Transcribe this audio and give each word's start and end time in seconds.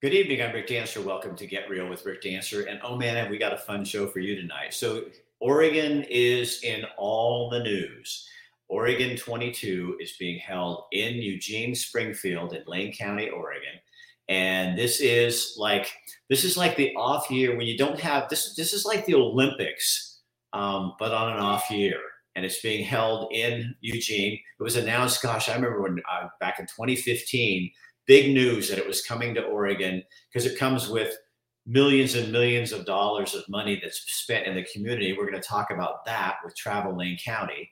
Good 0.00 0.14
evening. 0.14 0.40
I'm 0.40 0.54
Rick 0.54 0.68
Dancer. 0.68 1.00
Welcome 1.00 1.34
to 1.34 1.44
Get 1.44 1.68
Real 1.68 1.88
with 1.88 2.06
Rick 2.06 2.22
Dancer. 2.22 2.62
And 2.62 2.78
oh 2.84 2.96
man, 2.96 3.16
have 3.16 3.30
we 3.30 3.36
got 3.36 3.52
a 3.52 3.58
fun 3.58 3.84
show 3.84 4.06
for 4.06 4.20
you 4.20 4.36
tonight. 4.36 4.72
So, 4.72 5.06
Oregon 5.40 6.04
is 6.08 6.62
in 6.62 6.84
all 6.96 7.50
the 7.50 7.58
news. 7.58 8.28
Oregon 8.68 9.16
22 9.16 9.96
is 10.00 10.12
being 10.16 10.38
held 10.38 10.84
in 10.92 11.16
Eugene, 11.16 11.74
Springfield, 11.74 12.52
in 12.52 12.62
Lane 12.68 12.92
County, 12.92 13.28
Oregon. 13.28 13.72
And 14.28 14.78
this 14.78 15.00
is 15.00 15.56
like 15.58 15.90
this 16.30 16.44
is 16.44 16.56
like 16.56 16.76
the 16.76 16.94
off 16.94 17.28
year 17.28 17.56
when 17.56 17.66
you 17.66 17.76
don't 17.76 17.98
have 17.98 18.28
this. 18.28 18.54
This 18.54 18.72
is 18.72 18.84
like 18.84 19.04
the 19.04 19.16
Olympics, 19.16 20.20
um, 20.52 20.94
but 21.00 21.10
on 21.10 21.32
an 21.32 21.40
off 21.40 21.72
year. 21.72 21.98
And 22.36 22.44
it's 22.44 22.60
being 22.60 22.84
held 22.84 23.32
in 23.32 23.74
Eugene. 23.80 24.34
It 24.60 24.62
was 24.62 24.76
announced. 24.76 25.20
Gosh, 25.22 25.48
I 25.48 25.56
remember 25.56 25.82
when 25.82 26.00
uh, 26.08 26.28
back 26.38 26.60
in 26.60 26.66
2015 26.66 27.72
big 28.08 28.34
news 28.34 28.68
that 28.68 28.78
it 28.78 28.86
was 28.86 29.02
coming 29.02 29.34
to 29.34 29.42
Oregon 29.42 30.02
because 30.32 30.50
it 30.50 30.58
comes 30.58 30.88
with 30.88 31.14
millions 31.66 32.14
and 32.14 32.32
millions 32.32 32.72
of 32.72 32.86
dollars 32.86 33.34
of 33.34 33.46
money 33.48 33.78
that's 33.80 34.00
spent 34.10 34.46
in 34.46 34.56
the 34.56 34.66
community. 34.72 35.12
We're 35.12 35.30
going 35.30 35.40
to 35.40 35.46
talk 35.48 35.70
about 35.70 36.04
that 36.06 36.38
with 36.42 36.56
Travel 36.56 36.96
Lane 36.96 37.18
County. 37.22 37.70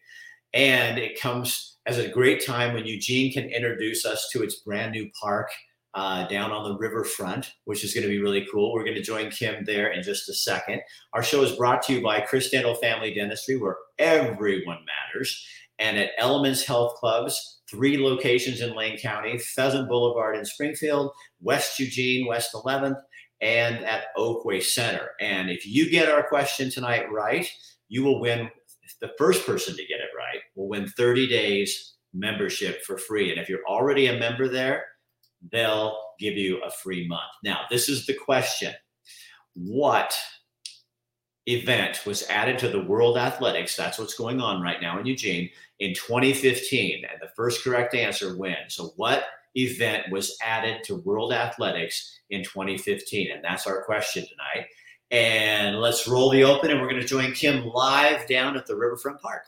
And 0.52 0.98
it 0.98 1.20
comes 1.20 1.78
as 1.86 1.98
a 1.98 2.08
great 2.08 2.44
time 2.44 2.74
when 2.74 2.86
Eugene 2.86 3.32
can 3.32 3.44
introduce 3.44 4.04
us 4.04 4.28
to 4.32 4.42
its 4.42 4.56
brand 4.56 4.92
new 4.92 5.10
park 5.18 5.48
uh, 5.96 6.28
down 6.28 6.52
on 6.52 6.62
the 6.62 6.76
riverfront, 6.76 7.54
which 7.64 7.82
is 7.82 7.94
going 7.94 8.02
to 8.02 8.08
be 8.10 8.20
really 8.20 8.46
cool. 8.52 8.72
We're 8.72 8.84
going 8.84 8.96
to 8.96 9.02
join 9.02 9.30
Kim 9.30 9.64
there 9.64 9.90
in 9.92 10.02
just 10.02 10.28
a 10.28 10.34
second. 10.34 10.82
Our 11.14 11.22
show 11.22 11.42
is 11.42 11.56
brought 11.56 11.82
to 11.84 11.94
you 11.94 12.02
by 12.02 12.20
Chris 12.20 12.50
Dental 12.50 12.74
Family 12.74 13.14
Dentistry, 13.14 13.56
where 13.56 13.78
everyone 13.98 14.84
matters, 14.84 15.44
and 15.78 15.96
at 15.96 16.10
Elements 16.18 16.64
Health 16.64 16.96
Clubs 16.96 17.62
three 17.68 17.96
locations 17.96 18.60
in 18.60 18.76
Lane 18.76 18.98
County 18.98 19.38
Pheasant 19.38 19.88
Boulevard 19.88 20.36
in 20.36 20.44
Springfield, 20.44 21.12
West 21.40 21.78
Eugene, 21.78 22.26
West 22.26 22.52
11th, 22.52 23.00
and 23.40 23.82
at 23.86 24.14
Oakway 24.18 24.62
Center. 24.62 25.12
And 25.18 25.48
if 25.50 25.66
you 25.66 25.90
get 25.90 26.10
our 26.10 26.28
question 26.28 26.70
tonight 26.70 27.10
right, 27.10 27.50
you 27.88 28.04
will 28.04 28.20
win. 28.20 28.50
The 29.00 29.12
first 29.18 29.46
person 29.46 29.74
to 29.74 29.86
get 29.86 30.00
it 30.00 30.10
right 30.16 30.40
will 30.54 30.68
win 30.68 30.88
30 30.88 31.26
days 31.26 31.94
membership 32.12 32.82
for 32.84 32.98
free. 32.98 33.30
And 33.30 33.40
if 33.40 33.48
you're 33.48 33.66
already 33.66 34.08
a 34.08 34.18
member 34.18 34.48
there, 34.48 34.84
they'll 35.52 35.96
give 36.18 36.36
you 36.36 36.62
a 36.62 36.70
free 36.70 37.06
month. 37.06 37.32
Now, 37.42 37.60
this 37.70 37.88
is 37.88 38.06
the 38.06 38.14
question 38.14 38.72
What 39.54 40.16
event 41.46 42.00
was 42.04 42.28
added 42.28 42.58
to 42.58 42.68
the 42.68 42.82
World 42.82 43.16
Athletics? 43.16 43.76
That's 43.76 43.98
what's 43.98 44.14
going 44.14 44.40
on 44.40 44.62
right 44.62 44.80
now 44.80 44.98
in 44.98 45.06
Eugene 45.06 45.50
in 45.78 45.94
2015? 45.94 47.04
And 47.04 47.20
the 47.20 47.32
first 47.36 47.62
correct 47.62 47.94
answer 47.94 48.36
wins. 48.36 48.74
So, 48.74 48.92
what 48.96 49.24
event 49.54 50.04
was 50.10 50.36
added 50.42 50.82
to 50.84 50.96
World 50.96 51.32
Athletics 51.32 52.20
in 52.30 52.42
2015? 52.42 53.30
And 53.32 53.44
that's 53.44 53.66
our 53.66 53.84
question 53.84 54.26
tonight. 54.26 54.68
And 55.12 55.80
let's 55.80 56.08
roll 56.08 56.30
the 56.30 56.42
open, 56.42 56.70
and 56.70 56.80
we're 56.80 56.90
going 56.90 57.00
to 57.00 57.06
join 57.06 57.32
Kim 57.32 57.64
live 57.66 58.26
down 58.26 58.56
at 58.56 58.66
the 58.66 58.74
Riverfront 58.74 59.20
Park. 59.20 59.44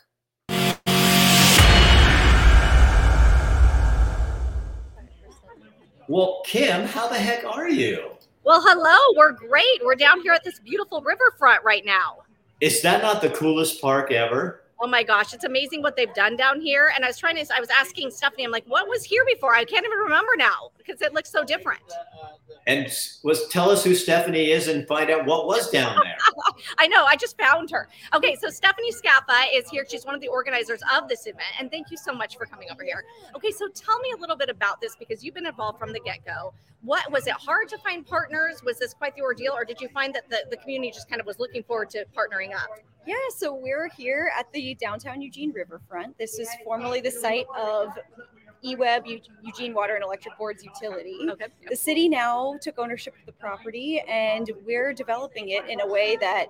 Well, 6.09 6.41
Kim, 6.47 6.87
how 6.87 7.07
the 7.07 7.19
heck 7.19 7.45
are 7.45 7.69
you? 7.69 8.13
Well, 8.43 8.63
hello. 8.65 8.97
We're 9.15 9.33
great. 9.33 9.85
We're 9.85 9.95
down 9.95 10.23
here 10.23 10.33
at 10.33 10.43
this 10.43 10.59
beautiful 10.59 11.03
riverfront 11.03 11.63
right 11.65 11.85
now. 11.85 12.23
Is 12.63 12.81
that 12.81 13.03
not 13.03 13.21
the 13.21 13.29
coolest 13.29 13.83
park 13.83 14.11
ever? 14.11 14.63
Oh 14.81 14.87
my 14.87 15.03
gosh, 15.03 15.35
it's 15.35 15.45
amazing 15.45 15.83
what 15.83 15.97
they've 15.97 16.15
done 16.15 16.35
down 16.35 16.63
here. 16.63 16.93
And 16.95 17.05
I 17.05 17.09
was 17.09 17.19
trying 17.19 17.37
to, 17.37 17.47
I 17.55 17.61
was 17.61 17.69
asking 17.79 18.11
Stephanie, 18.11 18.45
I'm 18.45 18.51
like, 18.51 18.65
what 18.67 18.89
was 18.89 19.05
here 19.05 19.23
before? 19.27 19.55
I 19.55 19.65
can't 19.65 19.85
even 19.85 19.99
remember 19.99 20.33
now 20.39 20.71
because 20.89 21.03
it 21.03 21.13
looks 21.13 21.31
so 21.31 21.45
different. 21.45 21.83
And 22.67 22.87
was 23.23 23.47
tell 23.49 23.71
us 23.71 23.85
who 23.85 23.95
Stephanie 23.95 24.51
is 24.51 24.69
and 24.69 24.87
find 24.87 25.11
out 25.11 25.27
what 25.27 25.47
was 25.47 25.71
down 25.71 25.99
there. 26.03 26.17
I 26.79 26.87
know, 26.87 27.05
I 27.05 27.17
just 27.17 27.39
found 27.39 27.71
her. 27.71 27.89
Okay, 28.15 28.37
so 28.37 28.49
Stephanie 28.51 28.93
Scaffa 28.93 29.47
is 29.55 29.69
here. 29.71 29.87
She's 29.89 30.05
one 30.05 30.15
of 30.15 30.21
the 30.21 30.29
organizers 30.29 30.81
of 30.95 31.09
this 31.09 31.27
event. 31.27 31.49
And 31.59 31.71
thank 31.71 31.91
you 31.91 31.97
so 31.97 32.13
much 32.13 32.37
for 32.37 32.47
coming 32.47 32.69
over 32.71 32.83
here. 32.83 33.05
Okay, 33.37 33.51
so 33.51 33.69
tell 33.69 33.99
me 34.01 34.13
a 34.17 34.21
little 34.21 34.37
bit 34.37 34.49
about 34.49 34.81
this 34.81 34.97
because 34.97 35.23
you've 35.23 35.35
been 35.35 35.47
involved 35.47 35.79
from 35.79 35.93
the 35.93 36.01
get 36.01 36.25
go. 36.25 36.53
What 36.83 37.11
was 37.11 37.27
it 37.27 37.35
hard 37.35 37.69
to 37.71 37.79
find 37.79 38.07
partners? 38.07 38.63
Was 38.65 38.79
this 38.79 38.95
quite 38.95 39.15
the 39.17 39.23
ordeal, 39.23 39.53
or 39.53 39.65
did 39.65 39.81
you 39.81 39.89
find 39.89 40.15
that 40.15 40.29
the, 40.31 40.45
the 40.51 40.57
community 40.57 40.93
just 40.93 41.09
kind 41.09 41.21
of 41.21 41.27
was 41.27 41.39
looking 41.39 41.63
forward 41.63 41.91
to 41.91 42.05
partnering 42.17 42.55
up? 42.55 42.69
Yeah, 43.07 43.17
so 43.35 43.55
we're 43.55 43.89
here 43.97 44.31
at 44.39 44.53
the 44.53 44.75
downtown 44.75 45.23
Eugene 45.23 45.53
riverfront. 45.53 46.17
This 46.19 46.39
is 46.39 46.49
formerly 46.65 47.01
the 47.01 47.11
site 47.11 47.47
of 47.57 47.89
EWEB, 48.65 49.23
Eugene 49.43 49.75
Water 49.75 49.95
and 49.95 50.05
Electric 50.05 50.37
Board's 50.37 50.65
utility. 50.65 51.17
Okay. 51.31 51.47
The 51.69 51.77
city 51.77 52.09
now 52.09 52.57
took 52.61 52.79
ownership 52.79 53.15
of 53.19 53.27
the 53.27 53.33
property 53.33 54.01
and 54.09 54.51
we're 54.67 54.93
developing 54.93 55.51
it 55.51 55.69
in 55.69 55.81
a 55.81 55.87
way 55.87 56.17
that 56.21 56.47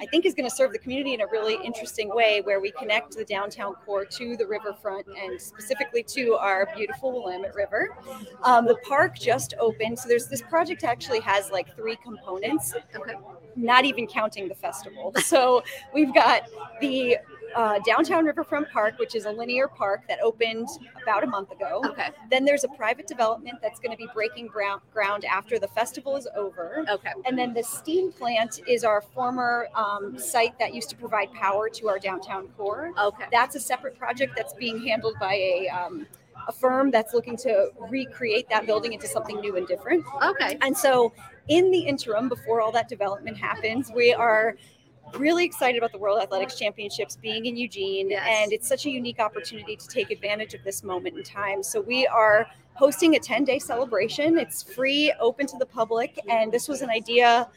I 0.00 0.06
think 0.06 0.26
is 0.26 0.34
going 0.34 0.48
to 0.48 0.54
serve 0.54 0.72
the 0.72 0.78
community 0.78 1.14
in 1.14 1.20
a 1.20 1.26
really 1.26 1.56
interesting 1.64 2.08
way 2.14 2.40
where 2.40 2.60
we 2.60 2.72
connect 2.72 3.16
the 3.16 3.24
downtown 3.24 3.74
core 3.84 4.04
to 4.04 4.36
the 4.36 4.46
riverfront 4.46 5.06
and 5.06 5.40
specifically 5.40 6.02
to 6.04 6.34
our 6.34 6.68
beautiful 6.74 7.12
Willamette 7.12 7.54
River. 7.54 7.96
Um, 8.42 8.66
the 8.66 8.76
park 8.88 9.18
just 9.18 9.54
opened. 9.60 9.98
So 9.98 10.08
there's 10.08 10.26
this 10.26 10.42
project 10.42 10.84
actually 10.84 11.20
has 11.20 11.50
like 11.50 11.74
three 11.76 11.96
components, 11.96 12.74
okay. 12.96 13.14
not 13.56 13.84
even 13.84 14.06
counting 14.06 14.48
the 14.48 14.54
festival. 14.54 15.12
So 15.22 15.62
we've 15.94 16.14
got 16.14 16.42
the 16.80 17.16
uh, 17.54 17.78
downtown 17.86 18.24
Riverfront 18.24 18.70
Park, 18.70 18.98
which 18.98 19.14
is 19.14 19.24
a 19.24 19.30
linear 19.30 19.68
park 19.68 20.02
that 20.08 20.20
opened 20.20 20.68
about 21.02 21.24
a 21.24 21.26
month 21.26 21.50
ago. 21.50 21.82
Okay. 21.86 22.08
Then 22.30 22.44
there's 22.44 22.64
a 22.64 22.68
private 22.68 23.06
development 23.06 23.58
that's 23.62 23.78
going 23.80 23.92
to 23.92 23.96
be 23.96 24.08
breaking 24.14 24.48
ground, 24.48 24.80
after 25.24 25.58
the 25.58 25.68
festival 25.68 26.16
is 26.16 26.28
over. 26.36 26.84
Okay. 26.88 27.12
And 27.24 27.38
then 27.38 27.54
the 27.54 27.62
steam 27.62 28.12
plant 28.12 28.60
is 28.66 28.84
our 28.84 29.00
former 29.00 29.68
um, 29.74 30.18
site 30.18 30.58
that 30.58 30.74
used 30.74 30.90
to 30.90 30.96
provide 30.96 31.32
power 31.32 31.68
to 31.68 31.88
our 31.88 31.98
downtown 31.98 32.48
core. 32.56 32.92
Okay. 32.98 33.24
That's 33.30 33.56
a 33.56 33.60
separate 33.60 33.98
project 33.98 34.34
that's 34.36 34.52
being 34.54 34.84
handled 34.86 35.16
by 35.20 35.34
a 35.34 35.68
um, 35.68 36.06
a 36.48 36.52
firm 36.52 36.90
that's 36.90 37.14
looking 37.14 37.36
to 37.36 37.70
recreate 37.88 38.48
that 38.48 38.66
building 38.66 38.92
into 38.92 39.06
something 39.06 39.40
new 39.40 39.56
and 39.56 39.66
different. 39.66 40.04
Okay. 40.22 40.56
And 40.60 40.76
so, 40.76 41.12
in 41.48 41.70
the 41.70 41.80
interim, 41.80 42.28
before 42.28 42.60
all 42.60 42.72
that 42.72 42.88
development 42.88 43.36
happens, 43.36 43.90
we 43.94 44.12
are 44.12 44.56
really 45.18 45.44
excited 45.44 45.78
about 45.78 45.92
the 45.92 45.98
World 45.98 46.22
Athletics 46.22 46.58
Championships 46.58 47.16
being 47.16 47.46
in 47.46 47.56
Eugene, 47.56 48.10
yes. 48.10 48.26
and 48.26 48.52
it's 48.52 48.68
such 48.68 48.86
a 48.86 48.90
unique 48.90 49.18
opportunity 49.18 49.76
to 49.76 49.88
take 49.88 50.10
advantage 50.10 50.54
of 50.54 50.64
this 50.64 50.82
moment 50.82 51.16
in 51.16 51.22
time. 51.22 51.62
So 51.62 51.80
we 51.80 52.06
are 52.06 52.46
hosting 52.74 53.16
a 53.16 53.18
10 53.18 53.44
day 53.44 53.58
celebration. 53.58 54.38
It's 54.38 54.62
free, 54.62 55.12
open 55.20 55.46
to 55.48 55.58
the 55.58 55.66
public, 55.66 56.18
and 56.28 56.50
this 56.50 56.68
was 56.68 56.82
an 56.82 56.90
idea 56.90 57.48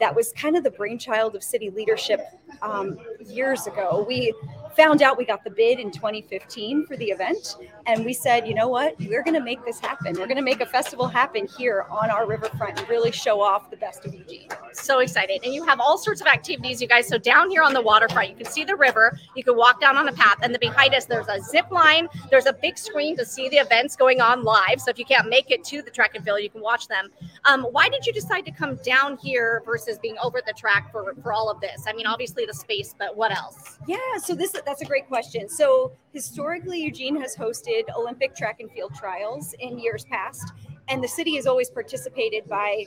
that 0.00 0.14
was 0.14 0.32
kind 0.32 0.56
of 0.56 0.64
the 0.64 0.70
brainchild 0.70 1.36
of 1.36 1.42
city 1.42 1.70
leadership 1.70 2.20
um, 2.62 2.98
years 3.24 3.66
ago. 3.66 4.04
We 4.06 4.34
found 4.76 5.02
out 5.02 5.16
we 5.16 5.24
got 5.24 5.44
the 5.44 5.50
bid 5.50 5.78
in 5.78 5.90
2015 5.90 6.86
for 6.86 6.96
the 6.96 7.06
event 7.06 7.56
and 7.86 8.04
we 8.04 8.12
said 8.12 8.46
you 8.46 8.54
know 8.54 8.68
what? 8.68 8.98
We're 8.98 9.22
going 9.22 9.34
to 9.34 9.40
make 9.40 9.64
this 9.64 9.78
happen. 9.78 10.14
We're 10.14 10.26
going 10.26 10.36
to 10.36 10.42
make 10.42 10.60
a 10.60 10.66
festival 10.66 11.06
happen 11.06 11.46
here 11.58 11.86
on 11.90 12.10
our 12.10 12.26
riverfront 12.26 12.78
and 12.78 12.88
really 12.88 13.12
show 13.12 13.40
off 13.40 13.70
the 13.70 13.76
best 13.76 14.04
of 14.04 14.14
eugene. 14.14 14.48
So 14.72 15.00
excited. 15.00 15.40
And 15.44 15.54
you 15.54 15.64
have 15.64 15.80
all 15.80 15.98
sorts 15.98 16.20
of 16.20 16.26
activities 16.26 16.80
you 16.80 16.88
guys. 16.88 17.06
So 17.08 17.18
down 17.18 17.50
here 17.50 17.62
on 17.62 17.72
the 17.72 17.82
waterfront 17.82 18.30
you 18.30 18.36
can 18.36 18.46
see 18.46 18.64
the 18.64 18.76
river. 18.76 19.18
You 19.36 19.44
can 19.44 19.56
walk 19.56 19.80
down 19.80 19.96
on 19.96 20.08
a 20.08 20.12
path 20.12 20.38
and 20.42 20.52
then 20.52 20.60
behind 20.60 20.94
us 20.94 21.04
there's 21.04 21.28
a 21.28 21.40
zip 21.40 21.70
line. 21.70 22.08
There's 22.30 22.46
a 22.46 22.52
big 22.52 22.78
screen 22.78 23.16
to 23.16 23.24
see 23.24 23.48
the 23.48 23.56
events 23.56 23.96
going 23.96 24.20
on 24.20 24.42
live. 24.42 24.80
So 24.80 24.90
if 24.90 24.98
you 24.98 25.04
can't 25.04 25.28
make 25.28 25.50
it 25.50 25.64
to 25.64 25.82
the 25.82 25.90
track 25.90 26.14
and 26.14 26.24
field 26.24 26.40
you 26.42 26.50
can 26.50 26.60
watch 26.60 26.88
them. 26.88 27.10
Um, 27.44 27.64
why 27.64 27.88
did 27.88 28.06
you 28.06 28.12
decide 28.12 28.44
to 28.46 28.50
come 28.50 28.76
down 28.84 29.16
here 29.18 29.62
versus 29.64 29.98
being 29.98 30.16
over 30.22 30.40
the 30.46 30.52
track 30.52 30.90
for, 30.90 31.14
for 31.22 31.32
all 31.32 31.50
of 31.50 31.60
this? 31.60 31.84
I 31.86 31.92
mean 31.92 32.06
obviously 32.06 32.46
the 32.46 32.54
space 32.54 32.94
but 32.98 33.16
what 33.16 33.30
else? 33.36 33.78
Yeah 33.86 33.98
so 34.18 34.34
this 34.34 34.54
that's 34.64 34.82
a 34.82 34.84
great 34.84 35.06
question. 35.08 35.48
So 35.48 35.92
historically, 36.12 36.80
Eugene 36.80 37.20
has 37.20 37.36
hosted 37.36 37.82
Olympic 37.96 38.34
track 38.34 38.60
and 38.60 38.70
field 38.70 38.94
trials 38.94 39.54
in 39.58 39.78
years 39.78 40.04
past, 40.04 40.52
and 40.88 41.02
the 41.02 41.08
city 41.08 41.36
has 41.36 41.46
always 41.46 41.70
participated 41.70 42.48
by 42.48 42.84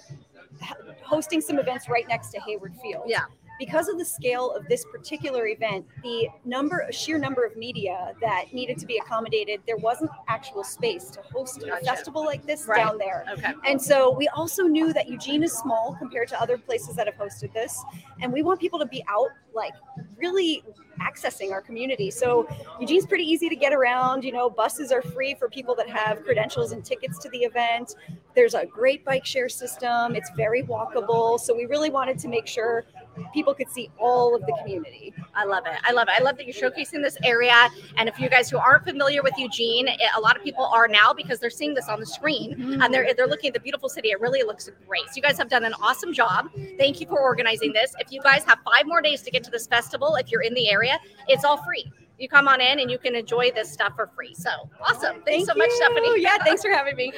hosting 1.03 1.41
some 1.41 1.59
events 1.59 1.87
right 1.89 2.07
next 2.07 2.29
to 2.29 2.39
Hayward 2.41 2.73
Field. 2.81 3.03
Yeah 3.07 3.25
because 3.59 3.87
of 3.87 3.97
the 3.97 4.05
scale 4.05 4.51
of 4.51 4.67
this 4.67 4.85
particular 4.85 5.47
event, 5.47 5.85
the 6.03 6.27
number, 6.45 6.87
sheer 6.91 7.17
number 7.17 7.45
of 7.45 7.55
media 7.55 8.13
that 8.21 8.45
needed 8.53 8.77
to 8.79 8.85
be 8.85 8.97
accommodated, 8.97 9.61
there 9.65 9.77
wasn't 9.77 10.11
actual 10.27 10.63
space 10.63 11.09
to 11.11 11.21
host 11.21 11.61
gotcha. 11.61 11.81
a 11.81 11.85
festival 11.85 12.23
like 12.23 12.45
this 12.45 12.65
right. 12.67 12.77
down 12.77 12.97
there. 12.97 13.25
Okay. 13.33 13.53
And 13.67 13.81
so 13.81 14.11
we 14.11 14.27
also 14.29 14.63
knew 14.63 14.93
that 14.93 15.07
Eugene 15.09 15.43
is 15.43 15.53
small 15.53 15.95
compared 15.97 16.27
to 16.29 16.41
other 16.41 16.57
places 16.57 16.95
that 16.95 17.07
have 17.07 17.15
hosted 17.15 17.53
this, 17.53 17.83
and 18.21 18.31
we 18.31 18.43
want 18.43 18.59
people 18.59 18.79
to 18.79 18.85
be 18.85 19.03
out, 19.09 19.29
like 19.53 19.73
really 20.17 20.63
accessing 21.01 21.51
our 21.51 21.61
community. 21.61 22.09
So 22.09 22.47
Eugene's 22.79 23.05
pretty 23.05 23.23
easy 23.23 23.49
to 23.49 23.55
get 23.55 23.73
around. 23.73 24.23
You 24.23 24.31
know, 24.31 24.49
buses 24.49 24.91
are 24.91 25.01
free 25.01 25.35
for 25.35 25.49
people 25.49 25.75
that 25.75 25.89
have 25.89 26.23
credentials 26.23 26.71
and 26.71 26.83
tickets 26.83 27.19
to 27.19 27.29
the 27.29 27.39
event. 27.39 27.95
There's 28.35 28.53
a 28.53 28.65
great 28.65 29.05
bike 29.05 29.25
share 29.25 29.49
system. 29.49 30.15
It's 30.15 30.29
very 30.35 30.63
walkable. 30.63 31.39
So 31.39 31.55
we 31.55 31.65
really 31.65 31.89
wanted 31.89 32.19
to 32.19 32.27
make 32.27 32.47
sure 32.47 32.85
people 33.33 33.53
could 33.53 33.69
see 33.69 33.89
all 33.99 34.35
of 34.35 34.41
the 34.41 34.55
community. 34.59 35.13
I 35.35 35.45
love 35.45 35.65
it. 35.65 35.77
I 35.83 35.91
love 35.91 36.07
it. 36.07 36.13
I 36.19 36.23
love 36.23 36.37
that 36.37 36.45
you're 36.45 36.71
showcasing 36.71 37.03
this 37.03 37.17
area. 37.23 37.69
And 37.97 38.09
if 38.09 38.19
you 38.19 38.29
guys 38.29 38.49
who 38.49 38.57
aren't 38.57 38.83
familiar 38.83 39.23
with 39.23 39.33
Eugene, 39.37 39.87
a 40.15 40.19
lot 40.21 40.35
of 40.35 40.43
people 40.43 40.65
are 40.65 40.87
now 40.87 41.13
because 41.13 41.39
they're 41.39 41.49
seeing 41.49 41.73
this 41.73 41.87
on 41.87 41.99
the 41.99 42.05
screen 42.05 42.55
mm-hmm. 42.55 42.81
and 42.81 42.93
they're 42.93 43.13
they're 43.15 43.27
looking 43.27 43.49
at 43.49 43.53
the 43.53 43.59
beautiful 43.59 43.89
city. 43.89 44.09
It 44.09 44.19
really 44.19 44.43
looks 44.43 44.69
great. 44.87 45.05
So 45.07 45.13
you 45.15 45.21
guys 45.21 45.37
have 45.37 45.49
done 45.49 45.65
an 45.65 45.73
awesome 45.81 46.13
job. 46.13 46.49
Thank 46.77 47.01
you 47.01 47.07
for 47.07 47.19
organizing 47.19 47.73
this. 47.73 47.93
If 47.99 48.11
you 48.11 48.21
guys 48.21 48.43
have 48.43 48.59
five 48.65 48.85
more 48.85 49.01
days 49.01 49.21
to 49.23 49.31
get 49.31 49.43
to 49.45 49.51
this 49.51 49.67
festival, 49.67 50.15
if 50.15 50.31
you're 50.31 50.41
in 50.41 50.53
the 50.53 50.69
area, 50.69 50.99
it's 51.27 51.43
all 51.43 51.57
free 51.57 51.91
you 52.17 52.27
come 52.27 52.47
on 52.47 52.61
in 52.61 52.79
and 52.79 52.89
you 52.89 52.97
can 52.97 53.15
enjoy 53.15 53.51
this 53.51 53.71
stuff 53.71 53.93
for 53.95 54.07
free. 54.07 54.33
So 54.33 54.49
awesome. 54.81 55.21
Thanks 55.23 55.25
Thank 55.25 55.45
so 55.47 55.53
you. 55.53 55.59
much, 55.59 55.71
Stephanie. 55.71 56.21
Yeah, 56.21 56.37
thanks 56.43 56.61
for 56.63 56.71
having 56.71 56.95
me. 56.95 57.13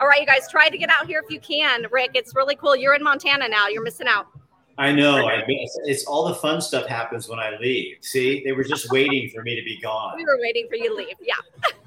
All 0.00 0.06
right, 0.06 0.20
you 0.20 0.26
guys, 0.26 0.48
try 0.50 0.68
to 0.68 0.78
get 0.78 0.90
out 0.90 1.06
here 1.06 1.22
if 1.24 1.32
you 1.32 1.40
can. 1.40 1.86
Rick, 1.90 2.10
it's 2.14 2.34
really 2.34 2.56
cool. 2.56 2.76
You're 2.76 2.94
in 2.94 3.02
Montana 3.02 3.48
now. 3.48 3.68
You're 3.68 3.82
missing 3.82 4.06
out. 4.08 4.26
I 4.78 4.92
know. 4.92 5.28
I 5.28 5.44
mean, 5.46 5.62
it's, 5.62 5.78
it's, 5.84 6.04
all 6.06 6.28
the 6.28 6.34
fun 6.34 6.60
stuff 6.60 6.86
happens 6.86 7.28
when 7.28 7.38
I 7.38 7.56
leave. 7.58 7.98
See, 8.00 8.42
they 8.44 8.52
were 8.52 8.64
just 8.64 8.90
waiting 8.90 9.30
for 9.34 9.42
me 9.42 9.54
to 9.54 9.62
be 9.62 9.78
gone. 9.80 10.14
We 10.16 10.24
were 10.24 10.38
waiting 10.40 10.66
for 10.68 10.76
you 10.76 10.88
to 10.88 10.94
leave. 10.94 11.14
Yeah. 11.20 11.34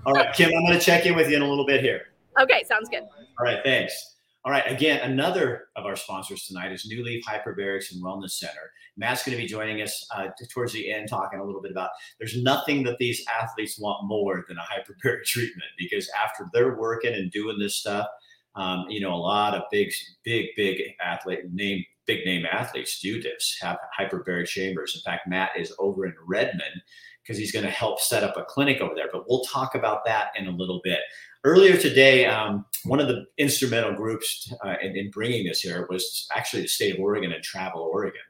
all 0.06 0.14
right, 0.14 0.34
Kim, 0.34 0.52
I'm 0.56 0.66
going 0.66 0.78
to 0.78 0.86
check 0.86 1.06
in 1.06 1.16
with 1.16 1.30
you 1.30 1.36
in 1.36 1.42
a 1.42 1.48
little 1.48 1.66
bit 1.66 1.82
here. 1.82 2.08
Okay, 2.40 2.64
sounds 2.64 2.90
good. 2.90 3.04
All 3.40 3.46
right, 3.46 3.60
thanks. 3.64 4.16
All 4.46 4.52
right, 4.52 4.70
again, 4.70 5.00
another 5.10 5.70
of 5.76 5.86
our 5.86 5.96
sponsors 5.96 6.46
tonight 6.46 6.72
is 6.72 6.86
New 6.86 7.04
Leaf 7.04 7.26
Hyperbarics 7.26 7.92
and 7.92 8.04
Wellness 8.04 8.32
Center. 8.32 8.72
Matt's 8.96 9.26
going 9.26 9.36
to 9.36 9.42
be 9.42 9.48
joining 9.48 9.82
us 9.82 10.08
uh, 10.16 10.28
towards 10.52 10.72
the 10.72 10.92
end, 10.92 11.10
talking 11.10 11.40
a 11.40 11.44
little 11.44 11.62
bit 11.62 11.72
about 11.72 11.90
there's 12.20 12.42
nothing 12.42 12.84
that 12.84 13.00
these 13.00 13.26
athletes 13.42 13.80
want 13.80 14.06
more 14.06 14.46
than 14.48 14.58
a 14.58 14.62
hyperbaric 14.62 15.24
treatment 15.26 15.70
because 15.80 16.10
after 16.24 16.46
they're 16.54 16.78
working 16.78 17.16
and 17.16 17.32
doing 17.32 17.58
this 17.58 17.76
stuff, 17.76 18.08
um, 18.56 18.86
you 18.88 19.02
know, 19.02 19.14
a 19.14 19.18
lot 19.18 19.56
of 19.56 19.64
big, 19.72 19.92
big, 20.24 20.50
big 20.56 20.94
athlete 21.02 21.52
name, 21.52 21.84
big 22.06 22.26
name 22.26 22.46
athletes 22.46 23.00
do 23.00 23.22
this, 23.22 23.58
have 23.62 23.78
hyperbaric 23.98 24.48
chambers. 24.48 24.96
In 24.96 25.02
fact, 25.02 25.28
Matt 25.28 25.52
is 25.58 25.74
over 25.80 26.06
in 26.06 26.14
Redmond 26.26 26.82
because 27.22 27.38
he's 27.38 27.52
going 27.52 27.66
to 27.66 27.72
help 27.72 28.00
set 28.00 28.24
up 28.24 28.38
a 28.38 28.44
clinic 28.44 28.82
over 28.82 28.94
there. 28.94 29.10
But 29.12 29.28
we'll 29.28 29.44
talk 29.44 29.74
about 29.76 30.06
that 30.06 30.28
in 30.36 30.48
a 30.48 30.52
little 30.52 30.80
bit. 30.84 31.00
Earlier 31.44 31.78
today, 31.78 32.26
um, 32.26 32.66
one 32.86 33.00
of 33.00 33.08
the 33.08 33.26
instrumental 33.38 33.94
groups 33.94 34.54
uh, 34.64 34.76
in, 34.82 34.96
in, 34.96 35.12
bringing 35.12 35.46
this 35.46 35.62
here 35.62 35.88
was 35.90 36.28
actually 36.36 36.64
the 36.64 36.68
state 36.68 36.96
of 36.96 37.00
Oregon 37.00 37.32
and 37.32 37.44
Travel 37.44 37.82
Oregon. 37.82 38.22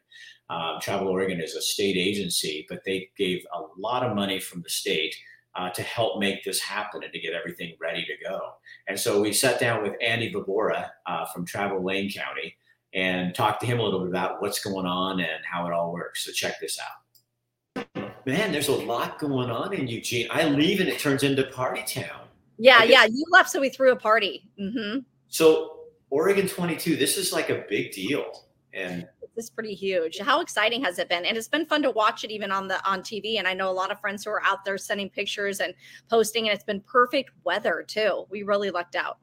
Um, 0.49 0.79
Travel 0.81 1.07
Oregon 1.07 1.41
is 1.41 1.55
a 1.55 1.61
state 1.61 1.97
agency, 1.97 2.65
but 2.69 2.83
they 2.85 3.09
gave 3.17 3.45
a 3.53 3.61
lot 3.77 4.03
of 4.03 4.15
money 4.15 4.39
from 4.39 4.61
the 4.61 4.69
state 4.69 5.15
uh, 5.55 5.69
to 5.71 5.81
help 5.81 6.19
make 6.19 6.43
this 6.43 6.59
happen 6.59 7.03
and 7.03 7.13
to 7.13 7.19
get 7.19 7.33
everything 7.33 7.75
ready 7.79 8.05
to 8.05 8.29
go. 8.29 8.39
And 8.87 8.99
so 8.99 9.21
we 9.21 9.33
sat 9.33 9.59
down 9.59 9.81
with 9.81 9.93
Andy 10.01 10.31
Vobora 10.31 10.89
uh, 11.05 11.25
from 11.25 11.45
Travel 11.45 11.83
Lane 11.83 12.11
County 12.11 12.55
and 12.95 13.35
talk 13.35 13.59
to 13.59 13.65
him 13.65 13.79
a 13.79 13.83
little 13.83 13.99
bit 13.99 14.09
about 14.09 14.41
what's 14.41 14.63
going 14.63 14.85
on 14.85 15.19
and 15.19 15.43
how 15.43 15.67
it 15.67 15.73
all 15.73 15.91
works. 15.91 16.25
So 16.25 16.31
check 16.31 16.59
this 16.59 16.79
out. 16.79 17.85
Man, 18.25 18.51
there's 18.51 18.69
a 18.69 18.75
lot 18.75 19.19
going 19.19 19.51
on 19.51 19.73
in 19.73 19.87
Eugene. 19.87 20.27
I 20.31 20.45
leave 20.45 20.79
and 20.79 20.89
it 20.89 20.97
turns 20.97 21.21
into 21.21 21.43
party 21.43 21.83
town. 21.85 22.21
Yeah, 22.57 22.83
yeah. 22.83 23.05
You 23.05 23.25
left, 23.29 23.49
so 23.49 23.59
we 23.59 23.69
threw 23.69 23.91
a 23.91 23.95
party. 23.95 24.49
Mm-hmm. 24.59 24.99
So 25.27 25.81
Oregon 26.09 26.47
22, 26.47 26.95
this 26.95 27.17
is 27.17 27.33
like 27.33 27.49
a 27.49 27.65
big 27.69 27.91
deal, 27.91 28.45
and 28.73 29.07
this 29.35 29.45
is 29.45 29.49
pretty 29.49 29.73
huge. 29.73 30.17
How 30.19 30.39
exciting 30.39 30.81
has 30.83 30.97
it 30.97 31.09
been? 31.09 31.25
And 31.25 31.37
it's 31.37 31.49
been 31.49 31.65
fun 31.65 31.83
to 31.83 31.91
watch 31.91 32.23
it 32.23 32.31
even 32.31 32.51
on 32.51 32.69
the 32.69 32.83
on 32.89 33.01
TV. 33.01 33.37
And 33.37 33.47
I 33.47 33.53
know 33.53 33.69
a 33.69 33.73
lot 33.73 33.91
of 33.91 33.99
friends 33.99 34.23
who 34.23 34.31
are 34.31 34.41
out 34.43 34.63
there 34.63 34.77
sending 34.77 35.09
pictures 35.09 35.59
and 35.59 35.73
posting, 36.09 36.47
and 36.47 36.55
it's 36.55 36.63
been 36.63 36.79
perfect 36.81 37.31
weather 37.43 37.83
too. 37.85 38.25
We 38.29 38.43
really 38.43 38.71
lucked 38.71 38.95
out. 38.95 39.17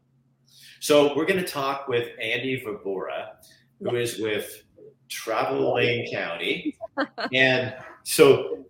So 0.80 1.16
we're 1.16 1.26
going 1.26 1.42
to 1.42 1.48
talk 1.48 1.88
with 1.88 2.08
Andy 2.20 2.60
Vobora, 2.60 3.28
who 3.82 3.96
is 3.96 4.19
with 4.19 4.62
Travel 5.08 5.75
Lane 5.75 6.11
County, 6.11 6.76
and 7.32 7.75
so 8.05 8.62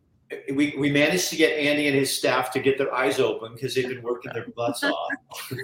we, 0.53 0.75
we 0.79 0.91
managed 0.91 1.29
to 1.31 1.37
get 1.37 1.59
Andy 1.59 1.89
and 1.89 1.97
his 1.97 2.17
staff 2.17 2.51
to 2.53 2.61
get 2.61 2.79
their 2.79 2.95
eyes 2.95 3.21
open 3.21 3.55
because 3.55 3.75
they've 3.75 3.89
been 3.89 4.03
working 4.03 4.33
their 4.33 4.47
butts 4.57 4.83
off. 4.85 5.11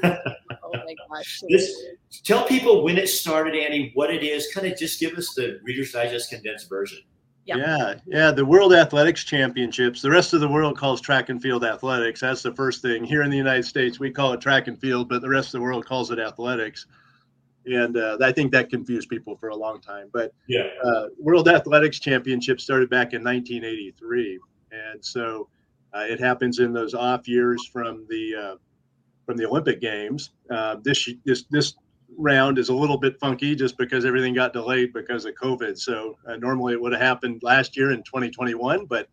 oh 0.04 0.72
my 0.72 0.94
gosh. 1.08 1.42
This, 1.48 1.84
tell 2.24 2.46
people 2.46 2.82
when 2.84 2.98
it 2.98 3.08
started, 3.08 3.54
Andy, 3.54 3.92
what 3.94 4.12
it 4.12 4.22
is. 4.22 4.52
Kind 4.52 4.66
of 4.66 4.78
just 4.78 5.00
give 5.00 5.14
us 5.14 5.34
the 5.34 5.60
Reader's 5.62 5.92
Digest 5.92 6.30
condensed 6.30 6.68
version. 6.68 6.98
Yep. 7.46 7.56
Yeah, 7.56 7.94
yeah. 8.06 8.30
The 8.30 8.44
World 8.44 8.74
Athletics 8.74 9.24
Championships. 9.24 10.02
The 10.02 10.10
rest 10.10 10.34
of 10.34 10.40
the 10.40 10.48
world 10.48 10.76
calls 10.76 11.00
track 11.00 11.30
and 11.30 11.40
field 11.40 11.64
athletics. 11.64 12.20
That's 12.20 12.42
the 12.42 12.54
first 12.54 12.82
thing. 12.82 13.04
Here 13.04 13.22
in 13.22 13.30
the 13.30 13.38
United 13.38 13.64
States, 13.64 13.98
we 13.98 14.10
call 14.10 14.34
it 14.34 14.40
track 14.42 14.68
and 14.68 14.78
field, 14.78 15.08
but 15.08 15.22
the 15.22 15.30
rest 15.30 15.48
of 15.48 15.52
the 15.52 15.62
world 15.62 15.86
calls 15.86 16.10
it 16.10 16.18
athletics. 16.18 16.86
And 17.66 17.96
uh, 17.96 18.18
I 18.22 18.32
think 18.32 18.52
that 18.52 18.70
confused 18.70 19.08
people 19.08 19.36
for 19.36 19.48
a 19.48 19.56
long 19.56 19.80
time. 19.80 20.08
But 20.12 20.32
yeah, 20.48 20.68
uh, 20.82 21.06
World 21.18 21.48
Athletics 21.48 21.98
Championship 21.98 22.60
started 22.60 22.88
back 22.88 23.12
in 23.12 23.22
1983 23.22 24.38
and 24.72 25.04
so 25.04 25.48
uh, 25.94 26.00
it 26.00 26.20
happens 26.20 26.58
in 26.58 26.72
those 26.72 26.94
off 26.94 27.26
years 27.28 27.66
from 27.66 28.06
the 28.08 28.34
uh, 28.34 28.56
from 29.26 29.36
the 29.36 29.46
Olympic 29.46 29.80
Games. 29.80 30.30
Uh, 30.50 30.76
this 30.82 31.08
this 31.24 31.44
this 31.50 31.74
round 32.16 32.58
is 32.58 32.68
a 32.68 32.74
little 32.74 32.98
bit 32.98 33.18
funky 33.20 33.54
just 33.54 33.76
because 33.78 34.04
everything 34.04 34.34
got 34.34 34.52
delayed 34.52 34.92
because 34.92 35.24
of 35.24 35.34
COVID. 35.34 35.78
So 35.78 36.16
uh, 36.26 36.36
normally 36.36 36.72
it 36.72 36.80
would 36.80 36.92
have 36.92 37.00
happened 37.00 37.42
last 37.42 37.76
year 37.76 37.92
in 37.92 38.02
2021, 38.02 38.86
but 38.86 39.08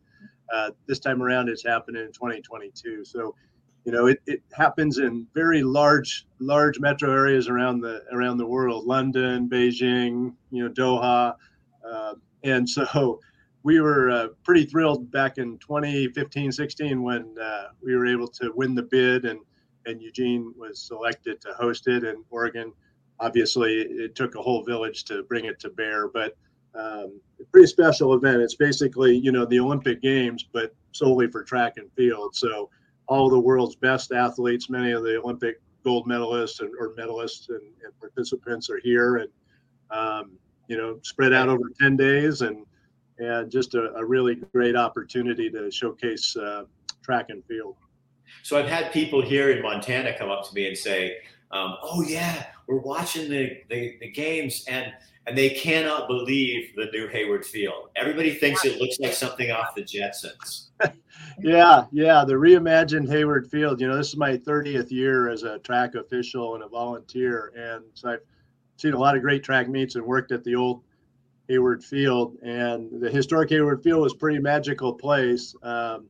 uh, 0.54 0.72
this 0.88 1.00
time 1.00 1.22
around 1.22 1.50
it's 1.50 1.66
happening 1.66 2.02
in 2.02 2.12
2022. 2.12 3.06
So 3.06 3.36
you 3.86 3.92
know 3.92 4.08
it, 4.08 4.22
it 4.26 4.42
happens 4.52 4.98
in 4.98 5.28
very 5.34 5.64
large 5.64 6.26
large 6.40 6.80
metro 6.80 7.12
areas 7.12 7.48
around 7.48 7.80
the 7.80 8.04
around 8.12 8.38
the 8.38 8.46
world 8.46 8.86
london 8.86 9.48
beijing 9.48 10.34
you 10.52 10.64
know 10.64 10.70
doha. 10.70 11.36
Uh, 11.88 12.16
and 12.44 12.68
so 12.68 13.20
we 13.64 13.80
were 13.80 14.10
uh, 14.10 14.28
pretty 14.44 14.66
thrilled 14.66 15.10
back 15.12 15.38
in 15.38 15.58
2015 15.60 16.52
16 16.52 17.02
when 17.02 17.36
uh, 17.42 17.68
we 17.82 17.96
were 17.96 18.06
able 18.06 18.28
to 18.28 18.52
win 18.56 18.76
the 18.76 18.84
bid 18.84 19.26
and 19.26 19.40
and 19.88 20.02
Eugene 20.02 20.52
was 20.58 20.82
selected 20.82 21.40
to 21.42 21.54
host 21.54 21.88
it 21.88 22.04
and 22.04 22.24
Oregon. 22.32 22.74
Obviously 23.20 23.82
it 23.82 24.16
took 24.16 24.34
a 24.34 24.42
whole 24.42 24.64
village 24.64 25.04
to 25.06 25.24
bring 25.24 25.46
it 25.46 25.60
to 25.60 25.70
bear 25.70 26.08
but 26.08 26.36
um, 26.74 27.22
pretty 27.52 27.68
special 27.68 28.14
event. 28.16 28.42
It's 28.42 28.56
basically 28.56 29.16
you 29.16 29.32
know 29.32 29.46
the 29.46 29.60
Olympic 29.60 30.02
games 30.02 30.44
but 30.52 30.74
solely 30.92 31.28
for 31.28 31.44
track 31.44 31.74
and 31.78 31.92
field. 31.94 32.36
So 32.36 32.70
all 33.07 33.30
the 33.30 33.40
world's 33.40 33.75
best 33.75 34.12
athletes 34.12 34.69
many 34.69 34.92
of 34.92 35.04
the 35.04 35.19
Olympic 35.19 35.62
gold 35.84 36.07
medalists 36.07 36.62
and, 36.62 36.72
or 36.80 36.96
medalists 36.96 37.50
and, 37.50 37.62
and 37.84 38.00
participants 38.00 38.69
are 38.69 38.80
here 38.80 39.18
and 39.18 39.30
um, 39.92 40.31
you 40.68 40.78
know 40.78 41.00
spread 41.04 41.34
out 41.34 41.48
over 41.48 41.72
10 41.80 41.96
days 41.96 42.42
and 42.42 42.66
and 43.18 43.50
just 43.50 43.75
a, 43.75 43.94
a 43.96 44.06
really 44.06 44.36
great 44.36 44.75
opportunity 44.75 45.50
to 45.50 45.72
showcase 45.72 46.36
uh, 46.36 46.63
track 47.02 47.28
and 47.30 47.46
field. 47.46 47.78
So 48.44 48.57
I've 48.60 48.68
had 48.68 48.92
people 48.92 49.22
here 49.22 49.51
in 49.51 49.62
Montana 49.62 50.18
come 50.18 50.30
up 50.30 50.48
to 50.50 50.54
me 50.54 50.68
and 50.68 50.78
say, 50.78 51.18
um, 51.51 51.78
"Oh 51.81 52.04
yeah, 52.04 52.48
we're 52.68 52.80
watching 52.80 53.30
the, 53.30 53.62
the, 53.69 53.98
the 54.01 54.12
games 54.12 54.66
and 54.68 54.94
and 55.27 55.38
they 55.38 55.50
cannot 55.50 56.08
believe 56.08 56.74
the 56.75 56.86
new 56.94 57.08
Hayward 57.08 57.46
Field. 57.46 57.89
Everybody 57.96 58.34
thinks 58.34 58.63
it 58.65 58.79
looks 58.79 59.00
like 59.00 59.13
something 59.13 59.51
off 59.51 59.75
the 59.75 59.84
Jetsons." 59.84 60.70
yeah, 61.39 61.86
yeah, 61.91 62.24
the 62.25 62.34
reimagined 62.34 63.10
Hayward 63.10 63.50
Field. 63.50 63.82
You 63.82 63.88
know, 63.88 63.98
this 63.98 64.10
is 64.10 64.17
my 64.17 64.38
30th 64.38 64.91
year 64.91 65.29
as 65.29 65.44
a 65.44 65.60
track 65.60 65.96
official 65.96 66.55
and 66.55 66.63
a 66.63 66.67
volunteer, 66.67 67.51
and 67.55 67.84
so 67.94 68.10
I've 68.10 68.20
seen 68.77 68.94
a 68.94 69.00
lot 69.00 69.15
of 69.15 69.22
great 69.22 69.44
track 69.44 69.67
meets 69.70 69.96
and 69.96 70.05
worked 70.05 70.32
at 70.32 70.44
the 70.44 70.55
old 70.55 70.84
Hayward 71.48 71.84
Field, 71.84 72.38
and 72.44 73.01
the 73.01 73.10
historic 73.10 73.50
Hayward 73.50 73.84
Field 73.84 74.01
was 74.01 74.13
a 74.13 74.17
pretty 74.17 74.39
magical 74.39 74.94
place. 74.94 75.55
Um, 75.63 76.08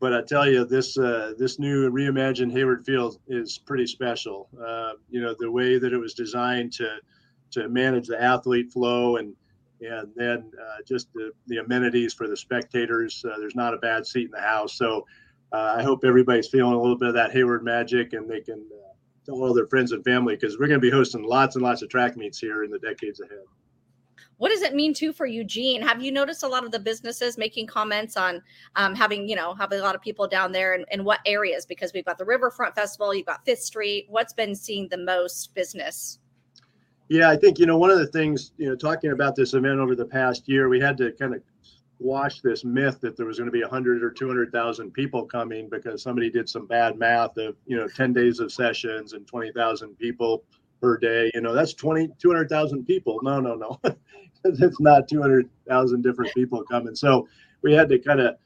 but 0.00 0.12
I 0.12 0.22
tell 0.22 0.50
you, 0.50 0.64
this 0.64 0.98
uh, 0.98 1.34
this 1.38 1.58
new 1.58 1.88
reimagined 1.90 2.52
Hayward 2.52 2.84
Field 2.84 3.18
is 3.28 3.58
pretty 3.58 3.86
special. 3.86 4.48
Uh, 4.60 4.94
you 5.08 5.20
know, 5.20 5.34
the 5.38 5.50
way 5.50 5.78
that 5.78 5.92
it 5.92 5.98
was 5.98 6.14
designed 6.14 6.72
to 6.74 6.96
to 7.52 7.68
manage 7.68 8.08
the 8.08 8.20
athlete 8.20 8.72
flow 8.72 9.16
and 9.16 9.34
and 9.80 10.12
then 10.14 10.48
uh, 10.60 10.76
just 10.86 11.12
the, 11.12 11.32
the 11.48 11.56
amenities 11.56 12.14
for 12.14 12.28
the 12.28 12.36
spectators. 12.36 13.24
Uh, 13.24 13.36
there's 13.38 13.56
not 13.56 13.74
a 13.74 13.78
bad 13.78 14.06
seat 14.06 14.26
in 14.26 14.30
the 14.30 14.40
house, 14.40 14.74
so 14.74 15.04
uh, 15.52 15.74
I 15.76 15.82
hope 15.82 16.04
everybody's 16.04 16.46
feeling 16.46 16.74
a 16.74 16.80
little 16.80 16.96
bit 16.96 17.08
of 17.08 17.14
that 17.14 17.32
Hayward 17.32 17.64
magic, 17.64 18.12
and 18.12 18.30
they 18.30 18.40
can 18.40 18.64
uh, 18.72 18.92
tell 19.26 19.42
all 19.42 19.52
their 19.52 19.66
friends 19.66 19.90
and 19.90 20.04
family 20.04 20.36
because 20.36 20.56
we're 20.56 20.68
going 20.68 20.80
to 20.80 20.86
be 20.86 20.90
hosting 20.90 21.24
lots 21.24 21.56
and 21.56 21.64
lots 21.64 21.82
of 21.82 21.88
track 21.88 22.16
meets 22.16 22.38
here 22.38 22.62
in 22.62 22.70
the 22.70 22.78
decades 22.78 23.20
ahead 23.20 23.42
what 24.42 24.50
does 24.50 24.62
it 24.62 24.74
mean 24.74 24.92
too 24.92 25.12
for 25.12 25.24
Eugene? 25.24 25.80
Have 25.82 26.02
you 26.02 26.10
noticed 26.10 26.42
a 26.42 26.48
lot 26.48 26.64
of 26.64 26.72
the 26.72 26.80
businesses 26.80 27.38
making 27.38 27.68
comments 27.68 28.16
on 28.16 28.42
um, 28.74 28.92
having, 28.92 29.28
you 29.28 29.36
know, 29.36 29.54
having 29.54 29.78
a 29.78 29.82
lot 29.84 29.94
of 29.94 30.00
people 30.00 30.26
down 30.26 30.50
there 30.50 30.74
and 30.74 30.84
in 30.90 31.04
what 31.04 31.20
areas? 31.24 31.64
Because 31.64 31.92
we've 31.92 32.04
got 32.04 32.18
the 32.18 32.24
Riverfront 32.24 32.74
Festival, 32.74 33.14
you've 33.14 33.26
got 33.26 33.44
Fifth 33.44 33.62
Street. 33.62 34.06
What's 34.08 34.32
been 34.32 34.56
seeing 34.56 34.88
the 34.88 34.98
most 34.98 35.54
business? 35.54 36.18
Yeah, 37.08 37.30
I 37.30 37.36
think, 37.36 37.58
you 37.58 37.66
know, 37.66 37.76
one 37.76 37.90
of 37.90 37.98
the 37.98 38.06
things, 38.06 38.52
you 38.56 38.68
know, 38.68 38.76
talking 38.76 39.12
about 39.12 39.36
this 39.36 39.54
event 39.54 39.80
over 39.80 39.94
the 39.94 40.04
past 40.04 40.48
year, 40.48 40.68
we 40.68 40.80
had 40.80 40.96
to 40.98 41.12
kind 41.12 41.34
of 41.34 41.42
squash 41.98 42.40
this 42.40 42.64
myth 42.64 43.00
that 43.00 43.16
there 43.16 43.26
was 43.26 43.38
going 43.38 43.46
to 43.48 43.52
be 43.52 43.60
100 43.60 44.02
or 44.02 44.10
200,000 44.10 44.92
people 44.92 45.24
coming 45.24 45.68
because 45.68 46.02
somebody 46.02 46.30
did 46.30 46.48
some 46.48 46.66
bad 46.66 46.98
math 46.98 47.36
of, 47.36 47.56
you 47.66 47.76
know, 47.76 47.86
10 47.86 48.12
days 48.12 48.40
of 48.40 48.52
sessions 48.52 49.12
and 49.12 49.26
20,000 49.26 49.96
people 49.98 50.42
per 50.80 50.96
day. 50.96 51.30
You 51.34 51.42
know, 51.42 51.52
that's 51.52 51.74
20, 51.74 52.08
200,000 52.18 52.84
people. 52.84 53.18
No, 53.22 53.40
no, 53.40 53.54
no. 53.54 53.78
it's 54.44 54.80
not 54.80 55.08
200,000 55.08 56.02
different 56.02 56.32
people 56.34 56.64
coming. 56.64 56.94
So 56.94 57.28
we 57.62 57.74
had 57.74 57.88
to 57.90 57.98
kind 57.98 58.20
of 58.20 58.36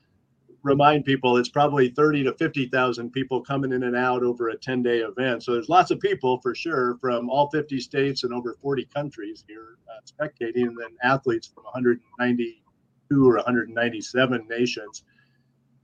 remind 0.66 1.04
people 1.04 1.36
it's 1.36 1.48
probably 1.48 1.88
30 1.88 2.24
to 2.24 2.34
50,000 2.34 3.10
people 3.10 3.40
coming 3.40 3.72
in 3.72 3.84
and 3.84 3.96
out 3.96 4.22
over 4.22 4.48
a 4.48 4.56
10 4.56 4.82
day 4.82 4.98
event. 4.98 5.42
So 5.42 5.52
there's 5.52 5.68
lots 5.68 5.90
of 5.90 6.00
people 6.00 6.40
for 6.40 6.54
sure 6.54 6.98
from 7.00 7.30
all 7.30 7.48
50 7.50 7.80
states 7.80 8.24
and 8.24 8.32
over 8.32 8.56
40 8.60 8.84
countries 8.94 9.44
here 9.46 9.78
uh, 9.88 10.00
spectating, 10.04 10.68
and 10.68 10.76
then 10.78 10.96
athletes 11.02 11.46
from 11.46 11.64
192 11.64 13.28
or 13.28 13.36
197 13.36 14.46
nations. 14.48 15.04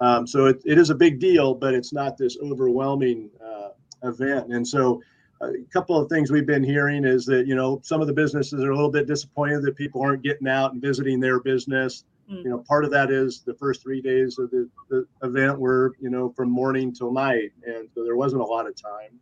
Um, 0.00 0.26
so 0.26 0.46
it, 0.46 0.60
it 0.64 0.78
is 0.78 0.90
a 0.90 0.94
big 0.94 1.20
deal, 1.20 1.54
but 1.54 1.74
it's 1.74 1.92
not 1.92 2.18
this 2.18 2.36
overwhelming 2.42 3.30
uh, 3.44 3.68
event. 4.02 4.52
And 4.52 4.66
so 4.66 5.00
a 5.42 5.52
couple 5.72 5.96
of 5.96 6.08
things 6.08 6.30
we've 6.30 6.46
been 6.46 6.64
hearing 6.64 7.04
is 7.04 7.24
that 7.26 7.46
you 7.46 7.54
know 7.54 7.80
some 7.82 8.00
of 8.00 8.06
the 8.06 8.12
businesses 8.12 8.62
are 8.62 8.70
a 8.70 8.74
little 8.74 8.90
bit 8.90 9.06
disappointed 9.06 9.62
that 9.62 9.76
people 9.76 10.02
aren't 10.02 10.22
getting 10.22 10.48
out 10.48 10.72
and 10.72 10.80
visiting 10.80 11.20
their 11.20 11.40
business. 11.40 12.04
You 12.38 12.50
know 12.50 12.58
part 12.66 12.84
of 12.84 12.90
that 12.90 13.10
is 13.10 13.42
the 13.42 13.54
first 13.54 13.82
three 13.82 14.00
days 14.00 14.38
of 14.38 14.50
the, 14.50 14.68
the 14.88 15.06
event 15.22 15.58
were 15.58 15.94
you 16.00 16.10
know 16.10 16.30
from 16.30 16.50
morning 16.50 16.92
till 16.92 17.12
night. 17.12 17.50
And 17.64 17.88
so 17.94 18.04
there 18.04 18.16
wasn't 18.16 18.42
a 18.42 18.46
lot 18.46 18.66
of 18.66 18.74
time 18.74 19.18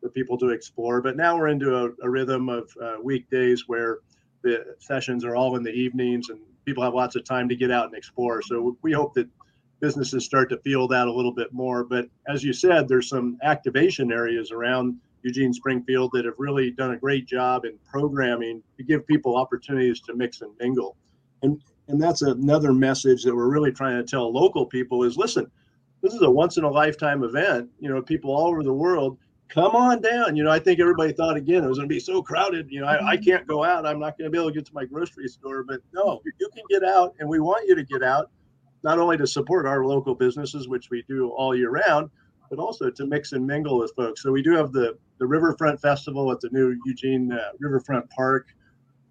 for 0.00 0.10
people 0.10 0.36
to 0.38 0.50
explore. 0.50 1.00
But 1.00 1.16
now 1.16 1.36
we're 1.36 1.48
into 1.48 1.74
a, 1.76 1.90
a 2.02 2.10
rhythm 2.10 2.48
of 2.48 2.70
uh, 2.82 2.96
weekdays 3.02 3.64
where 3.68 3.98
the 4.42 4.74
sessions 4.78 5.24
are 5.24 5.36
all 5.36 5.56
in 5.56 5.62
the 5.62 5.70
evenings 5.70 6.28
and 6.28 6.40
people 6.64 6.82
have 6.82 6.94
lots 6.94 7.16
of 7.16 7.24
time 7.24 7.48
to 7.48 7.56
get 7.56 7.70
out 7.70 7.86
and 7.86 7.94
explore. 7.94 8.42
So 8.42 8.76
we 8.82 8.92
hope 8.92 9.14
that 9.14 9.28
businesses 9.80 10.24
start 10.24 10.48
to 10.50 10.58
feel 10.58 10.86
that 10.88 11.06
a 11.08 11.12
little 11.12 11.32
bit 11.32 11.52
more. 11.52 11.84
But 11.84 12.06
as 12.28 12.42
you 12.42 12.52
said 12.52 12.88
there's 12.88 13.08
some 13.08 13.38
activation 13.42 14.12
areas 14.12 14.50
around 14.50 14.96
Eugene 15.22 15.52
Springfield 15.52 16.10
that 16.14 16.24
have 16.24 16.34
really 16.38 16.70
done 16.70 16.92
a 16.92 16.96
great 16.96 17.26
job 17.26 17.64
in 17.64 17.78
programming 17.88 18.62
to 18.76 18.82
give 18.82 19.06
people 19.06 19.36
opportunities 19.36 20.00
to 20.00 20.14
mix 20.14 20.40
and 20.40 20.52
mingle. 20.58 20.96
And 21.42 21.60
and 21.88 22.00
that's 22.00 22.22
another 22.22 22.72
message 22.72 23.24
that 23.24 23.34
we're 23.34 23.50
really 23.50 23.72
trying 23.72 23.96
to 23.96 24.08
tell 24.08 24.32
local 24.32 24.66
people 24.66 25.02
is 25.02 25.16
listen, 25.16 25.50
this 26.02 26.14
is 26.14 26.22
a 26.22 26.30
once 26.30 26.56
in 26.56 26.64
a 26.64 26.70
lifetime 26.70 27.22
event. 27.24 27.68
You 27.78 27.88
know, 27.88 28.02
people 28.02 28.30
all 28.30 28.48
over 28.48 28.62
the 28.62 28.72
world, 28.72 29.18
come 29.48 29.76
on 29.76 30.00
down. 30.00 30.36
You 30.36 30.44
know, 30.44 30.50
I 30.50 30.58
think 30.58 30.80
everybody 30.80 31.12
thought 31.12 31.36
again 31.36 31.64
it 31.64 31.68
was 31.68 31.78
going 31.78 31.88
to 31.88 31.94
be 31.94 32.00
so 32.00 32.22
crowded. 32.22 32.70
You 32.70 32.80
know, 32.80 32.86
I, 32.86 33.12
I 33.12 33.16
mm-hmm. 33.16 33.24
can't 33.24 33.46
go 33.46 33.64
out. 33.64 33.86
I'm 33.86 34.00
not 34.00 34.16
going 34.16 34.26
to 34.26 34.30
be 34.30 34.38
able 34.38 34.50
to 34.50 34.54
get 34.54 34.66
to 34.66 34.74
my 34.74 34.84
grocery 34.84 35.28
store. 35.28 35.62
But 35.64 35.80
no, 35.92 36.20
you 36.40 36.48
can 36.54 36.64
get 36.68 36.84
out, 36.84 37.14
and 37.18 37.28
we 37.28 37.40
want 37.40 37.68
you 37.68 37.74
to 37.74 37.84
get 37.84 38.02
out, 38.02 38.30
not 38.82 38.98
only 38.98 39.16
to 39.16 39.26
support 39.26 39.66
our 39.66 39.84
local 39.84 40.14
businesses, 40.14 40.68
which 40.68 40.90
we 40.90 41.04
do 41.08 41.30
all 41.30 41.54
year 41.54 41.70
round, 41.70 42.10
but 42.50 42.58
also 42.58 42.90
to 42.90 43.06
mix 43.06 43.32
and 43.32 43.46
mingle 43.46 43.78
with 43.78 43.92
folks. 43.94 44.22
So 44.22 44.32
we 44.32 44.42
do 44.42 44.52
have 44.52 44.72
the 44.72 44.98
the 45.18 45.26
Riverfront 45.26 45.80
Festival 45.80 46.32
at 46.32 46.40
the 46.40 46.48
new 46.50 46.76
Eugene 46.84 47.32
uh, 47.32 47.50
Riverfront 47.60 48.08
Park. 48.10 48.48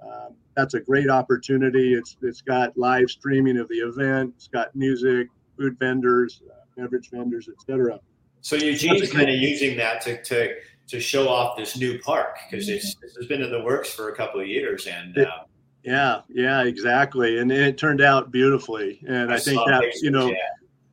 Um, 0.03 0.35
that's 0.55 0.73
a 0.73 0.79
great 0.79 1.09
opportunity. 1.09 1.93
It's 1.93 2.17
it's 2.21 2.41
got 2.41 2.77
live 2.77 3.09
streaming 3.09 3.57
of 3.57 3.67
the 3.67 3.75
event. 3.75 4.33
It's 4.35 4.47
got 4.47 4.75
music, 4.75 5.27
food 5.57 5.77
vendors, 5.79 6.41
uh, 6.49 6.55
beverage 6.75 7.09
vendors, 7.09 7.49
etc. 7.49 7.99
So 8.41 8.55
Eugene's 8.55 9.11
kind 9.11 9.29
of 9.29 9.35
using 9.35 9.77
that 9.77 10.01
to 10.01 10.21
to 10.23 10.55
to 10.87 10.99
show 10.99 11.29
off 11.29 11.57
this 11.57 11.77
new 11.77 11.99
park 11.99 12.37
because 12.49 12.67
it's 12.67 12.95
this 12.95 13.15
has 13.15 13.27
been 13.27 13.41
in 13.41 13.51
the 13.51 13.61
works 13.61 13.93
for 13.93 14.09
a 14.09 14.15
couple 14.15 14.39
of 14.39 14.47
years 14.47 14.87
and. 14.87 15.17
Uh, 15.17 15.25
yeah, 15.83 16.21
yeah, 16.29 16.61
exactly, 16.61 17.39
and 17.39 17.51
it 17.51 17.75
turned 17.75 18.01
out 18.01 18.31
beautifully. 18.31 19.01
And 19.07 19.31
I, 19.31 19.37
I 19.37 19.39
think 19.39 19.65
that 19.65 19.83
you 20.03 20.11
know, 20.11 20.31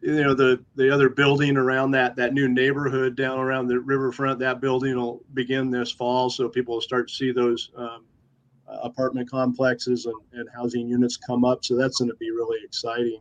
you 0.01 0.23
know 0.23 0.35
the 0.35 0.65
the 0.77 0.93
other 0.93 1.09
building 1.09 1.57
around 1.57 1.91
that 1.91 2.17
that 2.17 2.33
new 2.33 2.49
neighborhood 2.49 3.17
down 3.17 3.39
around 3.39 3.67
the 3.67 3.79
riverfront 3.79 4.39
that 4.39 4.61
building 4.61 4.97
will 4.97 5.23
begin 5.35 5.71
this 5.71 5.91
fall 5.91 6.31
so 6.31 6.49
people 6.49 6.75
will 6.75 6.81
start 6.81 7.09
to 7.09 7.15
see 7.15 7.33
those 7.33 7.71
um, 7.77 8.05
apartment 8.83 9.31
complexes 9.31 10.07
and, 10.07 10.15
and 10.33 10.49
housing 10.55 10.89
units 10.89 11.17
come 11.17 11.45
up. 11.45 11.65
So 11.65 11.77
that's 11.77 11.99
going 11.99 12.11
to 12.11 12.17
be 12.17 12.31
really 12.31 12.59
exciting. 12.65 13.21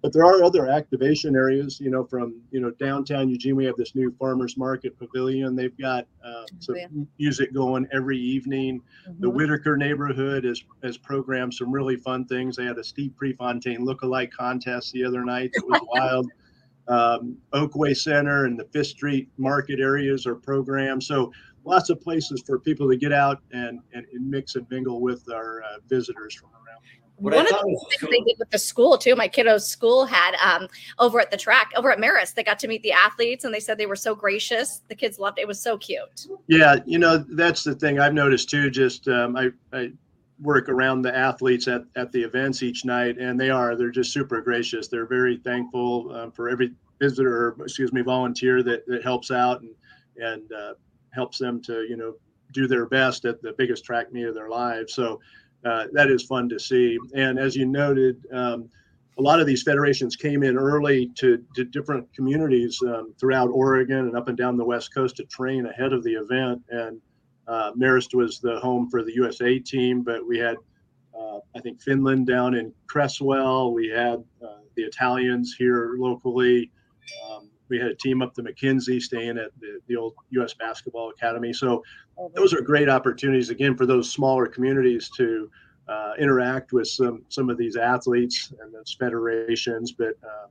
But 0.00 0.12
there 0.12 0.24
are 0.24 0.44
other 0.44 0.68
activation 0.68 1.34
areas 1.34 1.80
you 1.80 1.90
know 1.90 2.04
from 2.04 2.40
you 2.52 2.60
know 2.60 2.70
downtown 2.70 3.28
eugene 3.28 3.56
we 3.56 3.64
have 3.64 3.74
this 3.76 3.94
new 3.96 4.14
farmers 4.18 4.56
market 4.56 4.96
pavilion. 4.96 5.56
They've 5.56 5.76
got 5.76 6.06
uh, 6.24 6.44
some 6.60 6.76
yeah. 6.76 6.86
music 7.18 7.52
going 7.52 7.88
every 7.92 8.18
evening. 8.18 8.80
Mm-hmm. 9.08 9.20
the 9.20 9.30
whiteaker 9.30 9.76
neighborhood 9.76 10.44
has 10.44 10.62
has 10.84 10.96
programmed 10.96 11.54
some 11.54 11.72
really 11.72 11.96
fun 11.96 12.26
things. 12.26 12.56
They 12.56 12.64
had 12.64 12.78
a 12.78 12.84
steve 12.84 13.12
prefontaine 13.16 13.84
look-alike 13.84 14.30
contest 14.30 14.92
the 14.92 15.04
other 15.04 15.24
night. 15.24 15.50
That 15.54 15.66
was 15.66 15.80
wild. 15.88 16.30
Um, 16.88 17.36
oakway 17.52 17.94
center 17.94 18.46
and 18.46 18.58
the 18.58 18.64
fifth 18.64 18.86
street 18.86 19.28
market 19.36 19.78
areas 19.78 20.26
are 20.26 20.34
programmed. 20.34 21.02
So 21.02 21.30
lots 21.64 21.90
of 21.90 22.00
places 22.00 22.42
for 22.46 22.58
people 22.58 22.88
to 22.88 22.96
get 22.96 23.12
out 23.12 23.40
and, 23.52 23.80
and, 23.92 24.06
and 24.12 24.30
mix 24.30 24.56
and 24.56 24.66
mingle 24.70 25.00
with 25.00 25.24
our 25.30 25.62
uh, 25.62 25.78
visitors 25.88 26.34
from 26.34 26.50
what 27.18 27.34
One 27.34 27.46
of 27.46 27.50
the 27.50 27.62
things 27.64 27.80
cool. 28.00 28.10
they 28.10 28.20
did 28.20 28.36
with 28.38 28.50
the 28.50 28.58
school 28.58 28.96
too, 28.96 29.16
my 29.16 29.26
kiddo's 29.26 29.66
school 29.66 30.04
had 30.06 30.36
um, 30.36 30.68
over 30.98 31.20
at 31.20 31.30
the 31.30 31.36
track, 31.36 31.72
over 31.76 31.90
at 31.90 31.98
Marist, 31.98 32.34
they 32.34 32.44
got 32.44 32.58
to 32.60 32.68
meet 32.68 32.82
the 32.82 32.92
athletes 32.92 33.44
and 33.44 33.52
they 33.52 33.60
said 33.60 33.76
they 33.76 33.86
were 33.86 33.96
so 33.96 34.14
gracious. 34.14 34.82
The 34.88 34.94
kids 34.94 35.18
loved 35.18 35.38
it. 35.38 35.42
It 35.42 35.48
was 35.48 35.60
so 35.60 35.76
cute. 35.76 36.26
Yeah, 36.46 36.76
you 36.86 36.98
know, 36.98 37.18
that's 37.18 37.64
the 37.64 37.74
thing 37.74 37.98
I've 37.98 38.14
noticed 38.14 38.48
too. 38.48 38.70
Just 38.70 39.08
um, 39.08 39.36
I, 39.36 39.50
I 39.72 39.90
work 40.40 40.68
around 40.68 41.02
the 41.02 41.16
athletes 41.16 41.66
at, 41.66 41.82
at 41.96 42.12
the 42.12 42.22
events 42.22 42.62
each 42.62 42.84
night 42.84 43.18
and 43.18 43.38
they 43.38 43.50
are, 43.50 43.74
they're 43.74 43.90
just 43.90 44.12
super 44.12 44.40
gracious. 44.40 44.86
They're 44.86 45.06
very 45.06 45.38
thankful 45.38 46.14
um, 46.14 46.30
for 46.30 46.48
every 46.48 46.72
visitor, 47.00 47.56
excuse 47.60 47.92
me, 47.92 48.02
volunteer 48.02 48.62
that, 48.62 48.86
that 48.86 49.02
helps 49.02 49.32
out 49.32 49.62
and, 49.62 49.74
and 50.18 50.52
uh, 50.52 50.74
helps 51.18 51.38
them 51.38 51.60
to, 51.62 51.74
you 51.90 51.96
know, 51.96 52.14
do 52.52 52.66
their 52.66 52.86
best 52.86 53.24
at 53.24 53.42
the 53.42 53.52
biggest 53.58 53.84
track 53.84 54.06
meet 54.12 54.26
of 54.30 54.34
their 54.34 54.48
lives. 54.48 54.94
So, 54.94 55.20
uh, 55.64 55.84
that 55.92 56.08
is 56.10 56.22
fun 56.22 56.48
to 56.48 56.58
see. 56.58 56.98
And 57.14 57.38
as 57.38 57.56
you 57.56 57.66
noted, 57.66 58.16
um, 58.32 58.70
a 59.18 59.22
lot 59.22 59.40
of 59.40 59.46
these 59.46 59.64
federations 59.64 60.14
came 60.14 60.44
in 60.44 60.56
early 60.56 61.10
to, 61.16 61.44
to 61.56 61.64
different 61.64 62.06
communities 62.14 62.78
um, 62.86 63.12
throughout 63.18 63.48
Oregon 63.48 64.06
and 64.06 64.16
up 64.16 64.28
and 64.28 64.38
down 64.38 64.56
the 64.56 64.64
West 64.64 64.94
Coast 64.94 65.16
to 65.16 65.24
train 65.24 65.66
ahead 65.66 65.92
of 65.92 66.04
the 66.04 66.14
event. 66.14 66.62
And 66.70 67.00
uh, 67.48 67.72
Marist 67.72 68.14
was 68.14 68.38
the 68.38 68.60
home 68.60 68.88
for 68.88 69.02
the 69.02 69.12
USA 69.14 69.58
team, 69.58 70.02
but 70.02 70.24
we 70.24 70.38
had, 70.38 70.56
uh, 71.18 71.38
I 71.56 71.60
think, 71.60 71.82
Finland 71.82 72.28
down 72.28 72.54
in 72.54 72.72
Creswell. 72.86 73.72
We 73.72 73.88
had 73.88 74.22
uh, 74.40 74.60
the 74.76 74.84
Italians 74.84 75.56
here 75.58 75.96
locally. 75.98 76.70
Um, 77.28 77.47
we 77.68 77.78
had 77.78 77.88
a 77.88 77.94
team 77.94 78.22
up 78.22 78.34
to 78.34 78.42
McKenzie, 78.42 79.00
staying 79.00 79.38
at 79.38 79.50
the, 79.60 79.80
the 79.86 79.96
old 79.96 80.14
U.S. 80.30 80.54
Basketball 80.54 81.10
Academy. 81.10 81.52
So 81.52 81.82
those 82.34 82.52
are 82.52 82.60
great 82.60 82.88
opportunities 82.88 83.50
again 83.50 83.76
for 83.76 83.86
those 83.86 84.10
smaller 84.10 84.46
communities 84.46 85.10
to 85.16 85.50
uh, 85.88 86.12
interact 86.18 86.72
with 86.72 86.88
some 86.88 87.22
some 87.28 87.48
of 87.48 87.56
these 87.56 87.76
athletes 87.76 88.52
and 88.60 88.74
those 88.74 88.94
federations, 88.98 89.92
but 89.92 90.14
uh, 90.22 90.46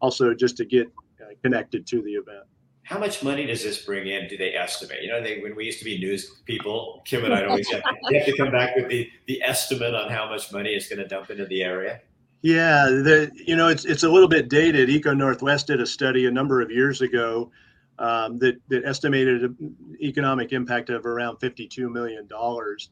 also 0.00 0.32
just 0.34 0.56
to 0.58 0.64
get 0.64 0.86
uh, 1.20 1.26
connected 1.42 1.86
to 1.88 2.02
the 2.02 2.12
event. 2.12 2.44
How 2.84 3.00
much 3.00 3.24
money 3.24 3.46
does 3.46 3.64
this 3.64 3.84
bring 3.84 4.06
in? 4.06 4.28
Do 4.28 4.36
they 4.36 4.54
estimate? 4.54 5.02
You 5.02 5.08
know, 5.08 5.20
they, 5.20 5.40
when 5.40 5.56
we 5.56 5.64
used 5.64 5.80
to 5.80 5.84
be 5.84 5.98
news 5.98 6.36
people, 6.44 7.02
Kim 7.04 7.24
and 7.24 7.34
I 7.34 7.44
always 7.44 7.68
have, 7.70 7.82
have 7.82 8.26
to 8.26 8.36
come 8.36 8.52
back 8.52 8.76
with 8.76 8.88
the 8.88 9.10
the 9.26 9.42
estimate 9.42 9.94
on 9.94 10.08
how 10.08 10.28
much 10.28 10.52
money 10.52 10.70
is 10.70 10.86
going 10.86 11.00
to 11.00 11.08
dump 11.08 11.30
into 11.30 11.46
the 11.46 11.62
area. 11.62 12.00
Yeah, 12.42 12.86
the 12.86 13.30
you 13.34 13.56
know 13.56 13.68
it's 13.68 13.84
it's 13.84 14.02
a 14.02 14.08
little 14.08 14.28
bit 14.28 14.48
dated. 14.48 14.88
ECONorthwest 14.88 15.66
did 15.66 15.80
a 15.80 15.86
study 15.86 16.26
a 16.26 16.30
number 16.30 16.60
of 16.60 16.70
years 16.70 17.00
ago 17.00 17.50
um, 17.98 18.38
that 18.38 18.60
that 18.68 18.84
estimated 18.84 19.42
an 19.42 19.76
economic 20.00 20.52
impact 20.52 20.90
of 20.90 21.06
around 21.06 21.38
fifty-two 21.38 21.88
million 21.88 22.26
dollars. 22.26 22.90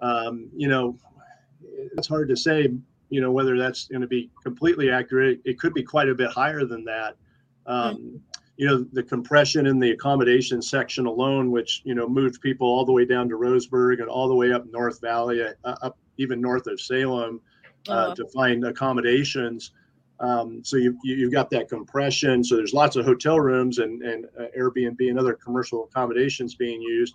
Wow. 0.00 0.26
Um, 0.26 0.48
you 0.56 0.68
know, 0.68 0.98
it's 1.96 2.08
hard 2.08 2.28
to 2.28 2.36
say. 2.36 2.68
You 3.08 3.20
know 3.20 3.30
whether 3.30 3.56
that's 3.56 3.86
going 3.86 4.00
to 4.00 4.08
be 4.08 4.30
completely 4.42 4.90
accurate. 4.90 5.40
It 5.44 5.60
could 5.60 5.72
be 5.72 5.84
quite 5.84 6.08
a 6.08 6.14
bit 6.14 6.30
higher 6.30 6.64
than 6.64 6.84
that. 6.86 7.14
Um, 7.66 7.96
mm-hmm. 7.96 8.16
You 8.56 8.66
know, 8.66 8.86
the 8.92 9.02
compression 9.02 9.66
in 9.66 9.78
the 9.78 9.92
accommodation 9.92 10.60
section 10.62 11.06
alone, 11.06 11.52
which 11.52 11.82
you 11.84 11.94
know 11.94 12.08
moved 12.08 12.40
people 12.40 12.66
all 12.66 12.84
the 12.84 12.92
way 12.92 13.04
down 13.04 13.28
to 13.28 13.36
Roseburg 13.36 14.00
and 14.00 14.08
all 14.08 14.26
the 14.26 14.34
way 14.34 14.52
up 14.52 14.64
North 14.72 15.00
Valley, 15.00 15.42
uh, 15.42 15.76
up 15.82 15.96
even 16.16 16.40
north 16.40 16.66
of 16.66 16.80
Salem 16.80 17.40
uh, 17.88 17.92
uh-huh. 17.92 18.14
to 18.14 18.26
find 18.28 18.64
accommodations. 18.64 19.72
Um, 20.18 20.64
so 20.64 20.76
you, 20.76 20.98
you, 21.04 21.24
have 21.24 21.32
got 21.32 21.50
that 21.50 21.68
compression. 21.68 22.42
So 22.42 22.56
there's 22.56 22.72
lots 22.72 22.96
of 22.96 23.04
hotel 23.04 23.38
rooms 23.38 23.78
and, 23.78 24.02
and 24.02 24.26
uh, 24.38 24.46
Airbnb 24.58 24.96
and 24.98 25.18
other 25.18 25.34
commercial 25.34 25.84
accommodations 25.84 26.54
being 26.54 26.80
used. 26.80 27.14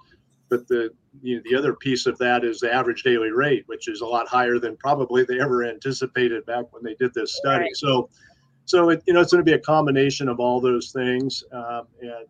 But 0.49 0.67
the 0.67 0.91
you 1.23 1.37
know, 1.37 1.41
the 1.49 1.55
other 1.55 1.73
piece 1.73 2.05
of 2.05 2.17
that 2.19 2.43
is 2.43 2.59
the 2.59 2.71
average 2.71 3.03
daily 3.03 3.31
rate, 3.31 3.63
which 3.67 3.87
is 3.87 4.01
a 4.01 4.05
lot 4.05 4.27
higher 4.27 4.59
than 4.59 4.77
probably 4.77 5.23
they 5.23 5.39
ever 5.39 5.63
anticipated 5.63 6.45
back 6.45 6.65
when 6.71 6.83
they 6.83 6.93
did 6.95 7.13
this 7.13 7.37
study. 7.37 7.63
Right. 7.63 7.75
So 7.75 8.09
so 8.65 8.89
it, 8.89 9.01
you 9.05 9.13
know 9.13 9.21
it's 9.21 9.31
going 9.31 9.43
to 9.43 9.49
be 9.49 9.55
a 9.55 9.59
combination 9.59 10.29
of 10.29 10.39
all 10.39 10.61
those 10.61 10.91
things, 10.91 11.43
um, 11.51 11.87
and 12.01 12.27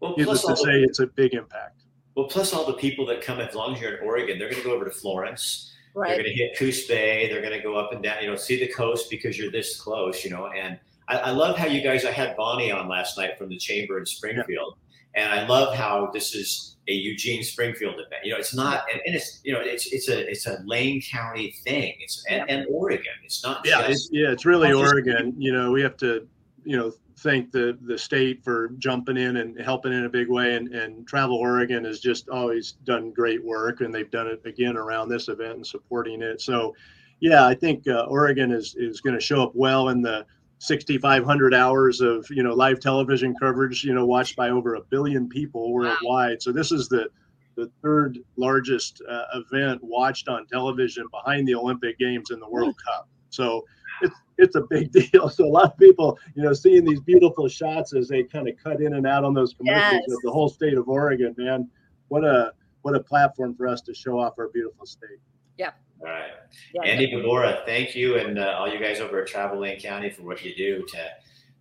well, 0.00 0.14
needless 0.16 0.44
to 0.44 0.56
say, 0.56 0.80
the, 0.80 0.84
it's 0.84 1.00
a 1.00 1.06
big 1.06 1.34
impact. 1.34 1.82
Well, 2.16 2.26
plus 2.26 2.52
all 2.52 2.66
the 2.66 2.74
people 2.74 3.06
that 3.06 3.20
come 3.20 3.40
as 3.40 3.54
long 3.54 3.74
as 3.74 3.80
you're 3.80 3.96
in 3.96 4.04
Oregon, 4.06 4.38
they're 4.38 4.48
going 4.48 4.62
to 4.62 4.68
go 4.68 4.74
over 4.74 4.84
to 4.84 4.90
Florence 4.90 5.72
Right. 5.96 6.08
They're 6.08 6.18
going 6.18 6.36
to 6.36 6.36
hit 6.36 6.58
Coos 6.58 6.86
Bay. 6.86 7.26
They're 7.28 7.40
going 7.40 7.54
to 7.54 7.62
go 7.62 7.74
up 7.74 7.90
and 7.90 8.02
down, 8.02 8.22
you 8.22 8.28
know, 8.28 8.36
see 8.36 8.60
the 8.60 8.68
coast 8.68 9.08
because 9.08 9.38
you're 9.38 9.50
this 9.50 9.80
close, 9.80 10.22
you 10.24 10.30
know. 10.30 10.48
And 10.48 10.78
I, 11.08 11.16
I 11.16 11.30
love 11.30 11.56
how 11.56 11.66
you 11.66 11.82
guys, 11.82 12.04
I 12.04 12.10
had 12.10 12.36
Bonnie 12.36 12.70
on 12.70 12.86
last 12.86 13.16
night 13.16 13.38
from 13.38 13.48
the 13.48 13.56
chamber 13.56 13.98
in 13.98 14.04
Springfield. 14.04 14.76
Yeah. 15.16 15.24
And 15.24 15.32
I 15.32 15.46
love 15.46 15.74
how 15.74 16.10
this 16.12 16.34
is 16.34 16.76
a 16.86 16.92
Eugene 16.92 17.42
Springfield 17.42 17.94
event. 17.94 18.24
You 18.24 18.32
know, 18.32 18.38
it's 18.38 18.54
not, 18.54 18.84
and, 18.92 19.00
and 19.06 19.16
it's 19.16 19.40
you 19.42 19.54
know, 19.54 19.60
it's 19.60 19.90
it's 19.90 20.10
a 20.10 20.30
it's 20.30 20.46
a 20.46 20.62
Lane 20.66 21.00
County 21.00 21.54
thing. 21.64 21.94
It's 22.00 22.22
and, 22.28 22.44
and 22.50 22.66
Oregon. 22.70 23.14
It's 23.24 23.42
not. 23.42 23.62
Yeah, 23.64 23.86
just, 23.86 23.90
it's, 23.90 24.08
yeah, 24.12 24.30
it's 24.30 24.44
really 24.44 24.74
Oregon. 24.74 25.34
You 25.38 25.52
know, 25.52 25.72
we 25.72 25.80
have 25.80 25.96
to, 25.96 26.28
you 26.64 26.76
know, 26.76 26.92
thank 27.18 27.50
the 27.50 27.78
the 27.82 27.98
state 27.98 28.44
for 28.44 28.68
jumping 28.78 29.16
in 29.16 29.38
and 29.38 29.58
helping 29.60 29.92
in 29.92 30.04
a 30.04 30.08
big 30.08 30.28
way. 30.28 30.54
And 30.56 30.74
and 30.74 31.06
Travel 31.06 31.36
Oregon 31.36 31.84
has 31.84 32.00
just 32.00 32.28
always 32.28 32.72
done 32.84 33.12
great 33.12 33.44
work, 33.44 33.80
and 33.80 33.94
they've 33.94 34.10
done 34.10 34.26
it 34.26 34.40
again 34.44 34.76
around 34.76 35.08
this 35.08 35.28
event 35.28 35.56
and 35.56 35.66
supporting 35.66 36.22
it. 36.22 36.40
So, 36.40 36.74
yeah, 37.20 37.46
I 37.46 37.54
think 37.54 37.88
uh, 37.88 38.06
Oregon 38.08 38.52
is 38.52 38.74
is 38.76 39.00
going 39.00 39.14
to 39.14 39.20
show 39.20 39.42
up 39.42 39.52
well 39.54 39.88
in 39.88 40.02
the 40.02 40.26
6,500 40.58 41.54
hours 41.54 42.00
of 42.00 42.26
you 42.30 42.42
know 42.42 42.54
live 42.54 42.80
television 42.80 43.34
coverage, 43.40 43.84
you 43.84 43.94
know, 43.94 44.06
watched 44.06 44.36
by 44.36 44.50
over 44.50 44.74
a 44.74 44.82
billion 44.82 45.28
people 45.28 45.72
worldwide. 45.72 46.30
Wow. 46.30 46.36
So 46.40 46.52
this 46.52 46.72
is 46.72 46.88
the 46.88 47.08
the 47.56 47.70
third 47.82 48.18
largest 48.36 49.02
uh, 49.08 49.24
event 49.34 49.82
watched 49.82 50.28
on 50.28 50.46
television 50.46 51.06
behind 51.10 51.48
the 51.48 51.54
Olympic 51.54 51.98
Games 51.98 52.30
and 52.30 52.40
the 52.40 52.48
World 52.48 52.74
Cup. 52.84 53.08
So 53.30 53.64
it's 54.02 54.14
it's 54.38 54.56
a 54.56 54.62
big 54.68 54.92
deal. 55.12 55.28
So 55.28 55.44
a 55.44 55.48
lot 55.48 55.64
of 55.64 55.78
people, 55.78 56.18
you 56.34 56.42
know, 56.42 56.52
seeing 56.52 56.84
these 56.84 57.00
beautiful 57.00 57.48
shots 57.48 57.94
as 57.94 58.08
they 58.08 58.22
kind 58.22 58.48
of 58.48 58.56
cut 58.62 58.80
in 58.80 58.94
and 58.94 59.06
out 59.06 59.24
on 59.24 59.34
those 59.34 59.54
commercials 59.54 60.02
yes. 60.06 60.16
of 60.16 60.22
the 60.22 60.30
whole 60.30 60.48
state 60.48 60.74
of 60.74 60.88
Oregon, 60.88 61.34
man, 61.38 61.68
what 62.08 62.24
a 62.24 62.52
what 62.82 62.94
a 62.94 63.00
platform 63.00 63.54
for 63.54 63.66
us 63.66 63.80
to 63.82 63.94
show 63.94 64.18
off 64.18 64.34
our 64.38 64.48
beautiful 64.48 64.86
state. 64.86 65.18
Yeah. 65.58 65.72
All 66.00 66.06
right. 66.06 66.30
Yeah, 66.74 66.82
Andy 66.82 67.10
Vobora, 67.10 67.64
thank 67.64 67.96
you 67.96 68.18
and 68.18 68.38
uh, 68.38 68.54
all 68.58 68.68
you 68.68 68.78
guys 68.78 69.00
over 69.00 69.22
at 69.22 69.26
Travel 69.26 69.58
Lane 69.58 69.80
County 69.80 70.10
for 70.10 70.22
what 70.22 70.44
you 70.44 70.54
do 70.54 70.86
to 70.86 71.08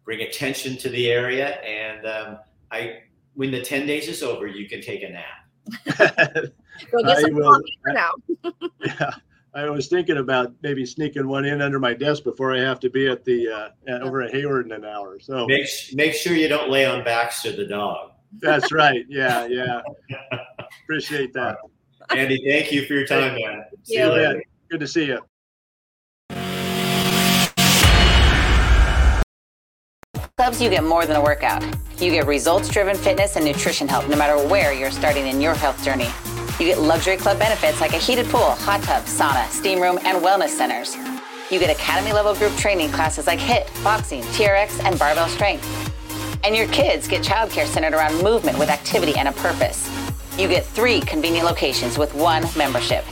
bring 0.03 0.21
attention 0.21 0.77
to 0.77 0.89
the 0.89 1.09
area. 1.09 1.55
And 1.61 2.05
um, 2.05 2.37
I, 2.71 2.99
when 3.33 3.51
the 3.51 3.61
10 3.61 3.87
days 3.87 4.07
is 4.07 4.21
over, 4.21 4.45
you 4.45 4.67
can 4.69 4.81
take 4.81 5.03
a 5.03 5.09
nap. 5.09 5.23
Go 6.91 7.03
get 7.03 7.19
some 7.21 7.41
coffee 7.41 7.77
for 7.81 7.93
now. 7.93 8.11
yeah. 8.85 9.11
I 9.55 9.69
was 9.69 9.87
thinking 9.87 10.17
about 10.17 10.53
maybe 10.61 10.85
sneaking 10.85 11.27
one 11.29 11.45
in 11.45 11.61
under 11.61 11.79
my 11.79 11.93
desk 11.93 12.25
before 12.25 12.53
I 12.53 12.59
have 12.59 12.77
to 12.81 12.89
be 12.89 13.07
at 13.07 13.23
the 13.23 13.47
uh, 13.47 13.69
at, 13.87 14.01
over 14.01 14.21
at 14.21 14.33
Hayward 14.33 14.65
in 14.65 14.73
an 14.73 14.83
hour. 14.83 15.17
So 15.19 15.47
make 15.47 15.65
make 15.93 16.13
sure 16.13 16.33
you 16.33 16.49
don't 16.49 16.69
lay 16.69 16.85
on 16.85 17.05
Baxter 17.05 17.55
the 17.55 17.65
dog. 17.65 18.11
That's 18.39 18.73
right. 18.73 19.05
Yeah, 19.07 19.45
yeah. 19.49 19.81
Appreciate 20.83 21.31
that. 21.33 21.57
Andy, 22.09 22.43
thank 22.45 22.71
you 22.73 22.85
for 22.85 22.95
your 22.95 23.07
time, 23.07 23.35
man. 23.35 23.63
See 23.83 23.97
you 23.97 24.07
later. 24.07 24.43
Good 24.69 24.81
to 24.81 24.87
see 24.87 25.05
you. 25.05 25.21
Clubs, 30.37 30.61
you 30.61 30.69
get 30.69 30.83
more 30.83 31.05
than 31.05 31.15
a 31.15 31.21
workout. 31.21 31.63
You 31.97 32.11
get 32.11 32.27
results 32.27 32.67
driven 32.67 32.97
fitness 32.97 33.37
and 33.37 33.45
nutrition 33.45 33.87
help 33.87 34.09
no 34.09 34.17
matter 34.17 34.35
where 34.49 34.73
you're 34.73 34.91
starting 34.91 35.27
in 35.27 35.39
your 35.39 35.53
health 35.53 35.81
journey. 35.81 36.09
You 36.57 36.67
get 36.67 36.79
luxury 36.79 37.17
club 37.17 37.37
benefits 37.37 37.81
like 37.81 37.91
a 37.91 37.97
heated 37.97 38.27
pool, 38.27 38.51
hot 38.51 38.81
tub, 38.81 39.03
sauna, 39.03 39.45
steam 39.49 39.81
room, 39.81 39.99
and 40.05 40.23
wellness 40.23 40.49
centers. 40.49 40.95
You 41.51 41.59
get 41.59 41.69
academy 41.69 42.13
level 42.13 42.33
group 42.33 42.55
training 42.55 42.91
classes 42.91 43.27
like 43.27 43.39
HIIT, 43.39 43.83
boxing, 43.83 44.21
TRX, 44.21 44.81
and 44.85 44.97
barbell 44.97 45.27
strength. 45.27 45.65
And 46.45 46.55
your 46.55 46.67
kids 46.67 47.09
get 47.09 47.23
childcare 47.23 47.65
centered 47.65 47.93
around 47.93 48.23
movement 48.23 48.57
with 48.57 48.69
activity 48.69 49.15
and 49.17 49.27
a 49.27 49.33
purpose. 49.33 49.89
You 50.39 50.47
get 50.47 50.65
three 50.65 51.01
convenient 51.01 51.45
locations 51.45 51.97
with 51.97 52.13
one 52.13 52.45
membership. 52.55 53.03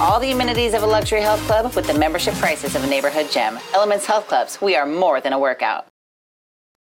All 0.00 0.18
the 0.18 0.32
amenities 0.32 0.72
of 0.72 0.82
a 0.82 0.86
luxury 0.86 1.20
health 1.20 1.40
club 1.40 1.74
with 1.74 1.86
the 1.86 1.98
membership 1.98 2.32
prices 2.36 2.74
of 2.74 2.82
a 2.82 2.86
neighborhood 2.86 3.30
gym. 3.30 3.58
Elements 3.74 4.06
Health 4.06 4.26
Clubs, 4.26 4.58
we 4.62 4.74
are 4.74 4.86
more 4.86 5.20
than 5.20 5.34
a 5.34 5.38
workout. 5.38 5.86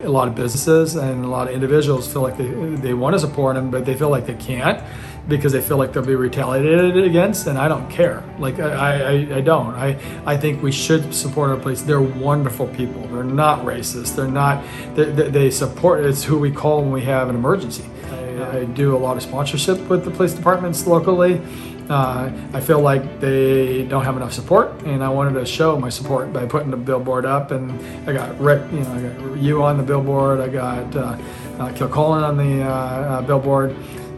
A 0.00 0.08
lot 0.08 0.28
of 0.28 0.36
businesses 0.36 0.94
and 0.94 1.24
a 1.24 1.28
lot 1.28 1.48
of 1.48 1.54
individuals 1.54 2.10
feel 2.10 2.22
like 2.22 2.36
they, 2.36 2.46
they 2.46 2.94
want 2.94 3.14
to 3.14 3.18
support 3.18 3.56
them, 3.56 3.68
but 3.68 3.84
they 3.84 3.96
feel 3.96 4.10
like 4.10 4.26
they 4.26 4.34
can't 4.34 4.80
because 5.28 5.52
they 5.52 5.60
feel 5.60 5.76
like 5.76 5.92
they'll 5.92 6.04
be 6.04 6.14
retaliated 6.14 6.96
against, 6.96 7.46
and 7.46 7.58
I 7.58 7.68
don't 7.68 7.88
care. 7.90 8.24
Like 8.38 8.58
I, 8.58 9.02
I, 9.02 9.36
I 9.36 9.40
don't. 9.42 9.74
I, 9.74 9.98
I 10.24 10.36
think 10.36 10.62
we 10.62 10.72
should 10.72 11.14
support 11.14 11.50
our 11.50 11.56
police. 11.56 11.82
They're 11.82 12.00
wonderful 12.00 12.66
people. 12.68 13.06
They're 13.08 13.22
not 13.24 13.64
racist. 13.64 14.16
They're 14.16 14.26
not. 14.26 14.64
They, 14.94 15.28
they 15.28 15.50
support. 15.50 16.04
It's 16.04 16.24
who 16.24 16.38
we 16.38 16.50
call 16.50 16.82
when 16.82 16.92
we 16.92 17.02
have 17.02 17.28
an 17.28 17.36
emergency. 17.36 17.84
I, 18.10 18.58
I 18.58 18.64
do 18.64 18.96
a 18.96 18.98
lot 18.98 19.16
of 19.16 19.22
sponsorship 19.22 19.78
with 19.88 20.04
the 20.04 20.10
police 20.10 20.32
departments 20.32 20.86
locally. 20.86 21.42
Uh, 21.90 22.30
I 22.52 22.60
feel 22.60 22.80
like 22.80 23.20
they 23.20 23.84
don't 23.84 24.04
have 24.04 24.16
enough 24.16 24.32
support, 24.34 24.82
and 24.82 25.02
I 25.02 25.08
wanted 25.08 25.38
to 25.40 25.46
show 25.46 25.78
my 25.78 25.88
support 25.88 26.32
by 26.34 26.44
putting 26.44 26.70
the 26.70 26.76
billboard 26.76 27.24
up. 27.24 27.50
And 27.50 27.72
I 28.08 28.12
got 28.12 28.38
Rick, 28.38 28.70
you 28.72 28.80
know, 28.80 28.92
I 28.92 29.00
got 29.00 29.38
you 29.38 29.62
on 29.62 29.78
the 29.78 29.82
billboard. 29.82 30.40
I 30.40 30.48
got 30.48 30.94
uh, 30.94 31.18
uh, 31.58 31.72
Kilcullen 31.72 32.22
on 32.22 32.36
the 32.36 32.62
uh, 32.62 32.68
uh, 32.68 33.22
billboard. 33.22 33.74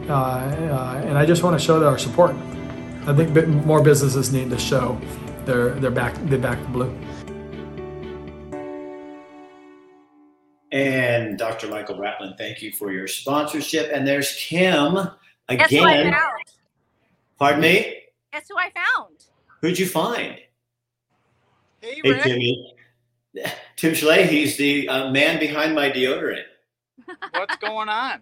Uh, 0.09 0.13
uh, 0.13 1.03
and 1.05 1.17
I 1.17 1.25
just 1.25 1.43
want 1.43 1.59
to 1.59 1.63
show 1.63 1.79
that 1.79 1.87
our 1.87 1.97
support. 1.97 2.35
I 3.05 3.15
think 3.15 3.47
more 3.65 3.81
businesses 3.81 4.31
need 4.31 4.49
to 4.49 4.59
show 4.59 4.99
their 5.45 5.71
their 5.71 5.91
back 5.91 6.13
they 6.25 6.37
back 6.37 6.61
the 6.61 6.69
blue. 6.69 6.95
And 10.71 11.37
Dr. 11.37 11.67
Michael 11.67 11.95
Bratlin, 11.95 12.37
thank 12.37 12.61
you 12.61 12.71
for 12.71 12.91
your 12.91 13.07
sponsorship. 13.07 13.89
And 13.93 14.07
there's 14.07 14.35
Kim 14.35 14.95
again. 14.95 15.57
Guess 15.57 15.69
who 15.71 15.83
I 15.83 16.03
found? 16.03 16.43
Pardon 17.37 17.61
me? 17.61 18.03
Guess 18.31 18.47
who 18.49 18.57
I 18.57 18.71
found? 18.71 19.25
Who'd 19.61 19.77
you 19.77 19.87
find? 19.87 20.37
Hey, 21.81 22.01
hey 22.03 22.21
Timmy. 22.21 22.75
Tim 23.75 23.93
Schley, 23.95 24.27
he's 24.27 24.57
the 24.57 24.87
uh, 24.87 25.11
man 25.11 25.39
behind 25.39 25.73
my 25.73 25.89
deodorant. 25.89 26.43
What's 27.31 27.55
going 27.57 27.89
on? 27.89 28.21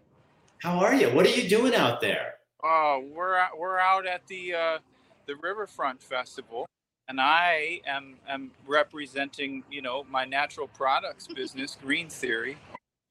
How 0.59 0.79
are 0.79 0.93
you? 0.93 1.09
What 1.09 1.25
are 1.25 1.29
you 1.29 1.47
doing 1.47 1.73
out 1.73 2.01
there? 2.01 2.35
Oh, 2.63 3.05
we're 3.15 3.39
we're 3.57 3.79
out 3.79 4.05
at 4.05 4.27
the 4.27 4.53
uh, 4.53 4.77
the 5.25 5.35
Riverfront 5.37 6.03
Festival, 6.03 6.65
and 7.07 7.21
I 7.21 7.79
am 7.85 8.15
am 8.27 8.51
representing 8.67 9.63
you 9.71 9.81
know 9.81 10.05
my 10.09 10.25
natural 10.25 10.67
products 10.67 11.27
business, 11.27 11.77
Green 11.81 12.09
Theory. 12.09 12.57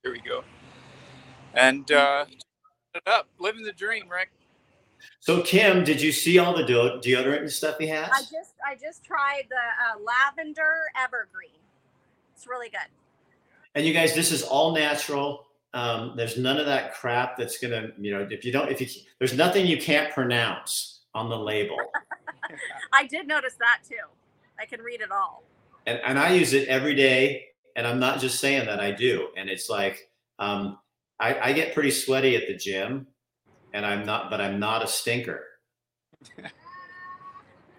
Here 0.03 0.13
we 0.13 0.21
go, 0.21 0.45
and 1.55 1.91
uh, 1.91 2.27
up, 3.07 3.29
living 3.39 3.63
the 3.63 3.73
dream, 3.73 4.09
Rick. 4.11 4.31
So 5.21 5.41
Kim, 5.41 5.85
did 5.85 6.03
you 6.03 6.13
see 6.13 6.39
all 6.39 6.55
the 6.55 6.65
de- 6.65 7.01
deodorant 7.01 7.41
and 7.41 7.51
stuff 7.51 7.79
he 7.79 7.87
has? 7.87 8.11
I 8.13 8.21
just 8.21 8.55
I 8.67 8.75
just 8.75 9.05
tried 9.05 9.45
the 9.49 9.57
uh, 9.57 10.03
lavender 10.05 10.83
evergreen. 11.03 11.61
It's 12.37 12.47
really 12.47 12.69
good. 12.69 12.81
And 13.75 13.87
you 13.87 13.95
guys, 13.95 14.15
this 14.15 14.33
is 14.33 14.43
all 14.43 14.73
natural. 14.75 15.48
Um, 15.74 16.14
there's 16.16 16.38
none 16.38 16.59
of 16.59 16.66
that 16.66 16.94
crap 16.94 17.37
that's 17.37 17.59
gonna, 17.59 17.88
you 17.98 18.11
know, 18.12 18.26
if 18.31 18.44
you 18.44 18.52
don't, 18.52 18.70
if 18.70 18.81
you, 18.81 18.87
there's 19.18 19.35
nothing 19.35 19.66
you 19.66 19.78
can't 19.78 20.12
pronounce 20.12 21.02
on 21.14 21.28
the 21.28 21.38
label. 21.38 21.76
I 22.92 23.07
did 23.07 23.26
notice 23.26 23.54
that 23.59 23.81
too. 23.87 23.96
I 24.59 24.64
can 24.64 24.81
read 24.81 25.00
it 25.00 25.12
all. 25.12 25.44
And, 25.87 26.00
and 26.04 26.18
I 26.18 26.33
use 26.35 26.52
it 26.52 26.68
every 26.68 26.94
day. 26.94 27.44
And 27.76 27.87
I'm 27.87 28.00
not 28.00 28.18
just 28.18 28.40
saying 28.40 28.66
that 28.66 28.81
I 28.81 28.90
do. 28.90 29.28
And 29.37 29.48
it's 29.48 29.70
like, 29.70 30.11
um, 30.38 30.78
I, 31.20 31.50
I 31.50 31.52
get 31.52 31.74
pretty 31.74 31.90
sweaty 31.90 32.35
at 32.37 32.48
the 32.48 32.57
gym 32.57 33.07
and 33.72 33.87
I'm 33.87 34.04
not, 34.04 34.31
but 34.31 34.40
I'm 34.40 34.59
not 34.59 34.83
a 34.83 34.87
stinker. 34.87 35.44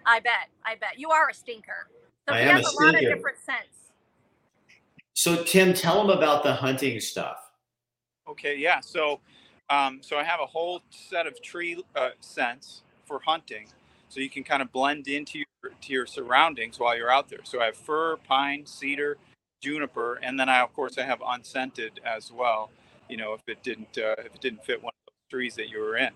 I 0.06 0.20
bet. 0.20 0.48
I 0.64 0.76
bet 0.76 0.98
you 0.98 1.10
are 1.10 1.28
a 1.28 1.34
stinker. 1.34 1.88
So 2.28 2.34
I 2.34 2.40
am 2.40 2.56
a, 2.56 2.60
a 2.60 2.84
lot 2.84 2.94
of 2.94 3.00
different 3.00 3.38
scents. 3.44 3.92
So 5.12 5.42
Tim, 5.44 5.74
tell 5.74 6.06
them 6.06 6.16
about 6.16 6.42
the 6.42 6.52
hunting 6.52 7.00
stuff. 7.00 7.49
Okay, 8.30 8.56
yeah. 8.56 8.80
So, 8.80 9.20
um, 9.68 9.98
so 10.02 10.16
I 10.16 10.24
have 10.24 10.40
a 10.40 10.46
whole 10.46 10.82
set 10.90 11.26
of 11.26 11.42
tree 11.42 11.82
uh, 11.96 12.10
scents 12.20 12.82
for 13.04 13.20
hunting, 13.24 13.66
so 14.08 14.20
you 14.20 14.30
can 14.30 14.44
kind 14.44 14.62
of 14.62 14.70
blend 14.72 15.08
into 15.08 15.38
your 15.38 15.72
to 15.80 15.92
your 15.92 16.06
surroundings 16.06 16.78
while 16.78 16.96
you're 16.96 17.10
out 17.10 17.28
there. 17.28 17.40
So 17.42 17.60
I 17.60 17.66
have 17.66 17.76
fir, 17.76 18.16
pine, 18.16 18.64
cedar, 18.66 19.18
juniper, 19.60 20.20
and 20.22 20.38
then 20.38 20.48
I 20.48 20.60
of 20.60 20.72
course 20.74 20.96
I 20.96 21.02
have 21.02 21.20
unscented 21.26 22.00
as 22.04 22.32
well. 22.32 22.70
You 23.08 23.16
know, 23.16 23.34
if 23.34 23.40
it 23.48 23.62
didn't 23.62 23.98
uh, 23.98 24.14
if 24.18 24.34
it 24.34 24.40
didn't 24.40 24.64
fit 24.64 24.80
one 24.82 24.92
of 24.94 25.12
those 25.12 25.30
trees 25.30 25.54
that 25.56 25.68
you 25.68 25.80
were 25.80 25.96
in. 25.96 26.10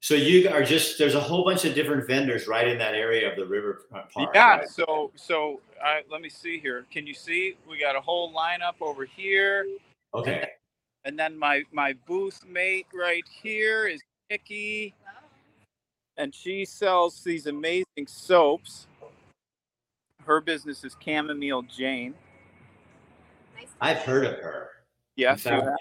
So 0.00 0.14
you 0.14 0.48
are 0.48 0.64
just 0.64 0.98
there's 0.98 1.14
a 1.14 1.20
whole 1.20 1.44
bunch 1.44 1.64
of 1.64 1.74
different 1.74 2.06
vendors 2.06 2.48
right 2.48 2.66
in 2.66 2.78
that 2.78 2.94
area 2.94 3.30
of 3.30 3.36
the 3.36 3.46
river 3.46 3.82
park. 3.90 4.30
Yeah. 4.34 4.58
Right? 4.58 4.68
So 4.68 5.12
so 5.16 5.60
I, 5.82 6.02
let 6.10 6.20
me 6.20 6.28
see 6.28 6.58
here. 6.58 6.86
Can 6.90 7.06
you 7.06 7.14
see? 7.14 7.56
We 7.68 7.78
got 7.78 7.96
a 7.96 8.00
whole 8.00 8.32
lineup 8.32 8.74
over 8.80 9.04
here. 9.04 9.66
Okay. 10.14 10.48
And 11.04 11.18
then 11.18 11.36
my 11.36 11.64
my 11.72 11.94
booth 12.06 12.44
mate 12.48 12.86
right 12.94 13.24
here 13.42 13.86
is 13.86 14.00
Nikki, 14.30 14.94
and 16.16 16.34
she 16.34 16.64
sells 16.64 17.24
these 17.24 17.46
amazing 17.46 18.06
soaps. 18.06 18.86
Her 20.24 20.40
business 20.40 20.84
is 20.84 20.96
Chamomile 21.04 21.62
Jane. 21.62 22.14
I've 23.80 23.98
heard 23.98 24.24
of 24.24 24.38
her. 24.38 24.68
Yes, 25.16 25.42
fact, 25.42 25.66
have. 25.66 25.74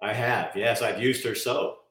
I 0.00 0.12
have. 0.12 0.52
Yes, 0.54 0.80
I've 0.80 1.02
used 1.02 1.24
her 1.24 1.34
soap. 1.34 1.84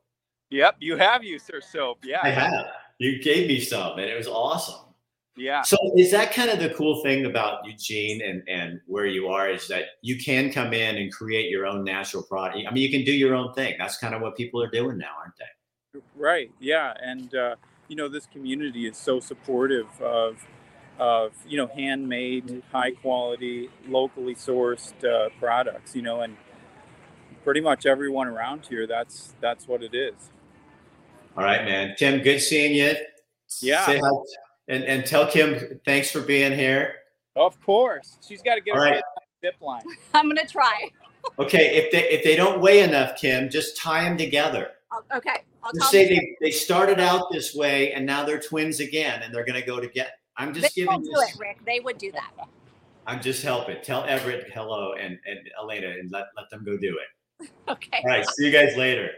Yep, 0.50 0.78
you 0.80 0.96
have 0.96 1.24
used 1.26 1.52
her 1.52 1.60
soap. 1.60 2.00
Yeah, 2.04 2.20
I 2.24 2.30
have. 2.30 2.68
You 3.00 3.22
gave 3.22 3.50
me 3.50 3.60
some, 3.60 4.00
and 4.00 4.10
it 4.10 4.18
was 4.18 4.28
awesome. 4.28 4.87
Yeah. 5.38 5.62
So 5.62 5.78
is 5.96 6.10
that 6.12 6.34
kind 6.34 6.50
of 6.50 6.60
the 6.60 6.72
cool 6.72 7.04
thing 7.04 7.28
about 7.28 7.64
Eugene 7.64 8.24
and, 8.24 8.42
and 8.50 8.82
where 8.88 9.06
you 9.06 9.28
are 9.28 9.48
is 9.48 9.68
that 9.68 9.84
you 10.02 10.18
can 10.18 10.52
come 10.52 10.74
in 10.74 10.98
and 10.98 11.14
create 11.14 11.52
your 11.52 11.68
own 11.68 11.84
natural 11.84 12.24
product. 12.24 12.66
I 12.68 12.74
mean, 12.74 12.82
you 12.82 12.90
can 12.90 13.06
do 13.06 13.12
your 13.12 13.36
own 13.36 13.54
thing. 13.54 13.76
That's 13.78 13.98
kind 13.98 14.16
of 14.16 14.22
what 14.22 14.36
people 14.36 14.62
are 14.64 14.70
doing 14.70 14.98
now, 14.98 15.12
aren't 15.20 15.36
they? 15.38 16.02
Right. 16.16 16.52
Yeah. 16.60 16.94
And, 17.02 17.36
uh, 17.36 17.56
you 17.88 17.96
know, 17.96 18.10
this 18.10 18.26
community 18.26 18.88
is 18.88 18.98
so 18.98 19.20
supportive 19.20 19.88
of, 20.02 20.38
of, 20.98 21.34
you 21.48 21.58
know, 21.58 21.68
handmade, 21.68 22.64
high 22.72 22.92
quality, 22.92 23.70
locally 23.88 24.34
sourced 24.34 24.94
uh, 25.06 25.30
products, 25.40 25.96
you 25.96 26.02
know, 26.02 26.22
and 26.22 26.36
pretty 27.44 27.62
much 27.62 27.86
everyone 27.86 28.28
around 28.28 28.66
here, 28.66 28.88
that's, 28.88 29.36
that's 29.40 29.68
what 29.68 29.84
it 29.84 29.94
is. 29.94 30.32
All 31.38 31.44
right, 31.44 31.64
man. 31.64 31.94
Tim, 31.96 32.24
good 32.24 32.42
seeing 32.42 32.74
you. 32.74 32.96
Yeah. 33.62 33.86
Say 34.68 34.74
hi 34.74 34.82
and 34.82 34.84
and 34.86 35.06
tell 35.06 35.28
Kim 35.28 35.80
thanks 35.86 36.12
for 36.12 36.22
being 36.22 36.54
here. 36.54 36.96
Of 37.36 37.60
course, 37.62 38.18
she's 38.28 38.42
got 38.42 38.56
to 38.56 38.62
get 38.62 38.76
All 38.76 38.82
her 38.82 39.02
zip 39.44 39.56
line. 39.62 39.84
I'm 40.14 40.28
gonna 40.28 40.48
try. 40.48 40.90
Okay, 41.40 41.78
if 41.78 41.92
they 41.92 42.10
if 42.10 42.24
they 42.24 42.36
don't 42.36 42.62
weigh 42.62 42.82
enough, 42.82 43.18
Kim, 43.18 43.50
just 43.50 43.78
tie 43.78 44.04
them 44.04 44.18
together. 44.18 44.72
I'll, 44.92 45.04
okay. 45.18 45.44
I'll 45.64 45.74
Just 45.74 45.92
say 45.92 46.08
they, 46.08 46.38
they 46.40 46.52
started 46.52 46.98
out 46.98 47.30
this 47.30 47.54
way 47.54 47.92
and 47.92 48.06
now 48.06 48.24
they're 48.24 48.40
twins 48.40 48.80
again 48.80 49.22
and 49.22 49.34
they're 49.34 49.44
gonna 49.44 49.66
go 49.66 49.82
to 49.82 49.88
get. 49.88 50.14
I'm 50.38 50.54
just 50.54 50.74
They 50.76 50.84
giving 50.84 50.96
will 50.96 51.04
do 51.04 51.10
you. 51.12 51.22
it, 51.22 51.38
Rick. 51.38 51.60
They 51.66 51.82
would 51.82 51.98
do 51.98 52.12
that. 52.14 52.32
I'm 53.08 53.22
just 53.22 53.44
helping. 53.44 53.82
Tell 53.84 54.04
Everett 54.06 54.50
hello 54.54 54.94
and 54.94 55.20
and 55.26 55.40
Elena 55.60 55.90
and 55.90 56.10
let 56.12 56.28
let 56.38 56.50
them 56.50 56.64
go 56.64 56.78
do 56.78 56.98
it. 56.98 57.50
Okay. 57.70 58.02
All 58.04 58.10
right, 58.10 58.26
see 58.26 58.46
you 58.46 58.52
guys 58.52 58.76
later. 58.78 59.12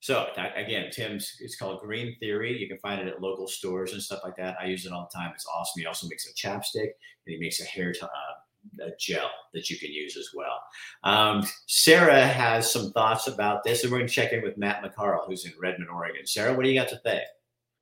So 0.00 0.28
again, 0.56 0.90
Tim's 0.90 1.36
it's 1.40 1.56
called 1.56 1.80
Green 1.80 2.16
Theory. 2.20 2.58
You 2.58 2.68
can 2.68 2.78
find 2.78 3.00
it 3.00 3.08
at 3.08 3.20
local 3.20 3.46
stores 3.46 3.92
and 3.92 4.02
stuff 4.02 4.20
like 4.24 4.36
that. 4.36 4.56
I 4.60 4.64
use 4.64 4.86
it 4.86 4.92
all 4.92 5.08
the 5.12 5.18
time. 5.18 5.30
It's 5.34 5.46
awesome. 5.46 5.80
He 5.80 5.86
also 5.86 6.08
makes 6.08 6.26
a 6.26 6.34
chapstick 6.34 6.90
and 7.26 7.34
he 7.34 7.38
makes 7.38 7.60
a 7.60 7.64
hair 7.64 7.92
t- 7.92 8.00
uh, 8.02 8.86
a 8.86 8.90
gel 8.98 9.30
that 9.54 9.70
you 9.70 9.78
can 9.78 9.90
use 9.92 10.16
as 10.16 10.30
well. 10.34 10.60
Um, 11.04 11.46
Sarah 11.66 12.26
has 12.26 12.70
some 12.70 12.92
thoughts 12.92 13.26
about 13.26 13.64
this, 13.64 13.82
and 13.82 13.92
we're 13.92 13.98
going 13.98 14.08
to 14.08 14.14
check 14.14 14.32
in 14.32 14.42
with 14.42 14.58
Matt 14.58 14.82
McCarl, 14.82 15.26
who's 15.26 15.44
in 15.44 15.52
Redmond, 15.60 15.90
Oregon. 15.90 16.26
Sarah, 16.26 16.54
what 16.54 16.64
do 16.64 16.70
you 16.70 16.78
got 16.78 16.88
to 16.88 17.00
say? 17.04 17.22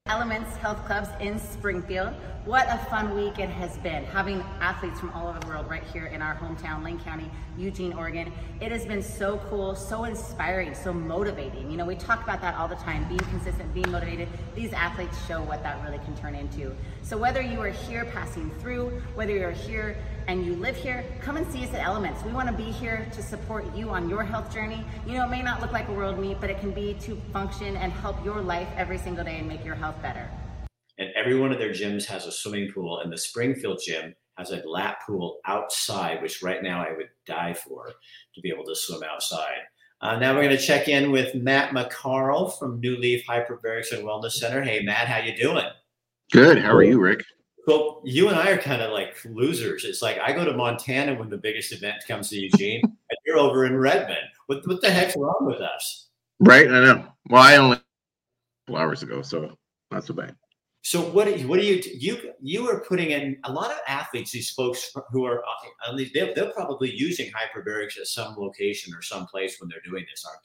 Elements 0.09 0.57
Health 0.57 0.83
Clubs 0.87 1.11
in 1.21 1.39
Springfield. 1.39 2.15
What 2.47 2.67
a 2.71 2.79
fun 2.89 3.15
week 3.15 3.39
it 3.39 3.51
has 3.51 3.77
been. 3.79 4.05
Having 4.07 4.43
athletes 4.59 4.99
from 4.99 5.11
all 5.11 5.29
over 5.29 5.39
the 5.39 5.47
world 5.49 5.69
right 5.69 5.83
here 5.93 6.07
in 6.07 6.23
our 6.23 6.35
hometown, 6.35 6.83
Lane 6.83 6.99
County, 6.99 7.31
Eugene, 7.59 7.93
Oregon. 7.93 8.33
It 8.59 8.73
has 8.73 8.87
been 8.87 9.03
so 9.03 9.37
cool, 9.51 9.75
so 9.75 10.05
inspiring, 10.05 10.75
so 10.75 10.95
motivating. 10.95 11.71
You 11.71 11.77
know, 11.77 11.85
we 11.85 11.95
talk 11.95 12.23
about 12.23 12.41
that 12.41 12.55
all 12.55 12.69
the 12.69 12.77
time 12.77 13.07
being 13.07 13.21
consistent, 13.21 13.75
being 13.75 13.91
motivated. 13.91 14.29
These 14.55 14.73
athletes 14.73 15.15
show 15.27 15.43
what 15.43 15.63
that 15.63 15.85
really 15.85 15.99
can 15.99 16.17
turn 16.17 16.35
into. 16.35 16.75
So, 17.03 17.19
whether 17.19 17.43
you 17.43 17.61
are 17.61 17.69
here 17.69 18.07
passing 18.07 18.51
through, 18.61 19.03
whether 19.15 19.33
you're 19.33 19.51
here 19.51 19.99
and 20.29 20.45
you 20.45 20.55
live 20.57 20.77
here, 20.77 21.05
come 21.23 21.39
and 21.39 21.51
see 21.51 21.65
us 21.65 21.73
at 21.73 21.81
Elements. 21.81 22.23
We 22.23 22.33
want 22.33 22.49
to 22.49 22.55
be 22.55 22.71
here 22.71 23.09
to 23.13 23.23
support 23.23 23.75
you 23.75 23.89
on 23.89 24.11
your 24.11 24.23
health 24.23 24.53
journey. 24.53 24.85
You 25.07 25.15
know, 25.15 25.25
it 25.25 25.31
may 25.31 25.41
not 25.41 25.63
look 25.63 25.73
like 25.73 25.89
a 25.89 25.93
world 25.93 26.19
meet, 26.19 26.39
but 26.39 26.51
it 26.51 26.61
can 26.61 26.71
be 26.71 26.95
to 27.01 27.19
function 27.33 27.79
and 27.79 27.91
help 27.91 28.23
your 28.23 28.43
life 28.43 28.69
every 28.77 28.99
single 28.99 29.25
day 29.25 29.39
and 29.39 29.49
make 29.49 29.65
your 29.65 29.75
health 29.75 29.97
better. 30.03 30.29
And 30.99 31.09
every 31.17 31.39
one 31.41 31.51
of 31.51 31.59
their 31.59 31.71
gyms 31.71 32.05
has 32.05 32.27
a 32.27 32.33
swimming 32.33 32.71
pool, 32.71 33.01
and 33.01 33.11
the 33.11 33.17
Springfield 33.17 33.81
gym 33.83 34.15
has 34.37 34.51
a 34.51 34.57
lap 34.69 34.99
pool 35.07 35.39
outside, 35.47 36.21
which 36.21 36.43
right 36.43 36.63
now 36.63 36.85
I 36.85 36.93
would 36.93 37.09
die 37.27 37.55
for 37.55 37.87
to 38.35 38.41
be 38.43 38.51
able 38.51 38.65
to 38.65 38.77
swim 38.77 39.03
outside. 39.03 39.63
Uh, 40.03 40.19
now 40.19 40.35
we're 40.35 40.43
going 40.43 40.57
to 40.57 40.63
check 40.63 40.89
in 40.89 41.11
with 41.11 41.35
Matt 41.35 41.71
McCarl 41.71 42.57
from 42.59 42.81
New 42.81 42.99
Leaf 42.99 43.25
Hyperbarics 43.27 43.93
and 43.93 44.05
Wellness 44.05 44.33
Center. 44.33 44.63
Hey, 44.63 44.83
Matt, 44.83 45.09
how 45.09 45.21
you 45.21 45.35
doing? 45.35 45.67
Good. 46.31 46.59
How 46.59 46.75
are 46.75 46.83
you, 46.83 47.01
Rick? 47.01 47.25
Well, 47.69 48.01
you 48.03 48.31
and 48.31 48.39
I 48.39 48.49
are 48.53 48.57
kind 48.57 48.81
of 48.81 48.93
like 48.93 49.23
losers. 49.27 49.85
It's 49.85 50.01
like 50.01 50.19
I 50.19 50.33
go 50.33 50.43
to 50.43 50.55
Montana 50.55 51.15
when 51.15 51.29
the 51.29 51.37
biggest 51.37 51.71
event 51.71 51.97
comes 52.09 52.31
to 52.31 52.37
Eugene, 52.37 52.81
and 52.83 53.19
you're 53.27 53.37
over 53.37 53.67
in 53.67 53.77
Redmond. 53.77 54.25
What 54.47 54.67
what 54.67 54.81
the 54.81 54.91
heck's 54.91 55.15
wrong 55.19 55.41
with 55.43 55.61
us? 55.61 56.09
Right? 56.41 56.67
I 56.67 56.83
know. 56.83 57.05
Well, 57.29 57.43
I 57.43 57.57
only 57.59 57.79
two 58.67 58.79
hours 58.79 59.03
ago, 59.03 59.21
so 59.21 59.55
not 59.91 60.03
so 60.03 60.15
bad. 60.15 60.35
So 60.81 61.03
what 61.03 61.27
do 61.27 61.35
you, 61.35 61.47
what 61.47 61.61
do 61.61 61.67
you 61.67 61.83
you 61.95 62.33
you 62.41 62.71
are 62.71 62.81
putting 62.81 63.11
in 63.11 63.37
a 63.45 63.53
lot 63.53 63.71
of 63.71 63.77
athletes? 63.87 64.31
These 64.31 64.49
folks 64.49 64.91
who 65.11 65.27
are 65.27 65.41
uh, 65.41 65.89
at 65.91 65.95
least 65.95 66.13
they're, 66.15 66.33
they're 66.35 66.53
probably 66.53 66.91
using 66.91 67.31
hyperbarics 67.31 67.99
at 67.99 68.07
some 68.07 68.35
location 68.39 68.95
or 68.95 69.03
some 69.03 69.27
place 69.27 69.61
when 69.61 69.69
they're 69.69 69.83
doing 69.85 70.07
this, 70.11 70.25
aren't 70.25 70.41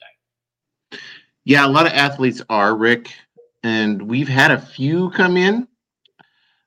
they? 0.92 0.98
Yeah, 1.46 1.66
a 1.66 1.70
lot 1.70 1.86
of 1.86 1.94
athletes 1.94 2.42
are, 2.50 2.76
Rick, 2.76 3.14
and 3.64 4.02
we've 4.02 4.28
had 4.28 4.52
a 4.52 4.60
few 4.60 5.10
come 5.12 5.38
in. 5.38 5.70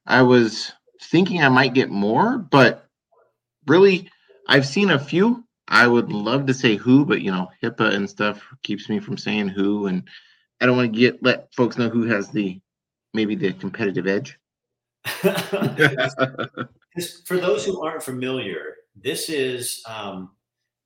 I 0.06 0.22
was 0.22 0.72
thinking 1.02 1.42
I 1.42 1.48
might 1.48 1.74
get 1.74 1.90
more, 1.90 2.38
but 2.38 2.88
really, 3.66 4.10
I've 4.48 4.66
seen 4.66 4.90
a 4.90 4.98
few. 4.98 5.44
I 5.68 5.86
would 5.86 6.12
love 6.12 6.46
to 6.46 6.54
say 6.54 6.76
who, 6.76 7.04
but 7.04 7.22
you 7.22 7.30
know, 7.32 7.48
HIPAA 7.62 7.94
and 7.94 8.08
stuff 8.08 8.42
keeps 8.62 8.88
me 8.88 9.00
from 9.00 9.16
saying 9.18 9.48
who, 9.48 9.86
and 9.86 10.04
I 10.60 10.66
don't 10.66 10.76
want 10.76 10.92
to 10.92 10.98
get 10.98 11.22
let 11.22 11.52
folks 11.54 11.78
know 11.78 11.88
who 11.88 12.04
has 12.04 12.28
the 12.30 12.60
maybe 13.14 13.34
the 13.34 13.52
competitive 13.54 14.06
edge. 14.06 14.38
For 17.26 17.36
those 17.36 17.64
who 17.66 17.82
aren't 17.84 18.02
familiar, 18.02 18.74
this 18.94 19.28
is 19.28 19.82
um, 19.88 20.30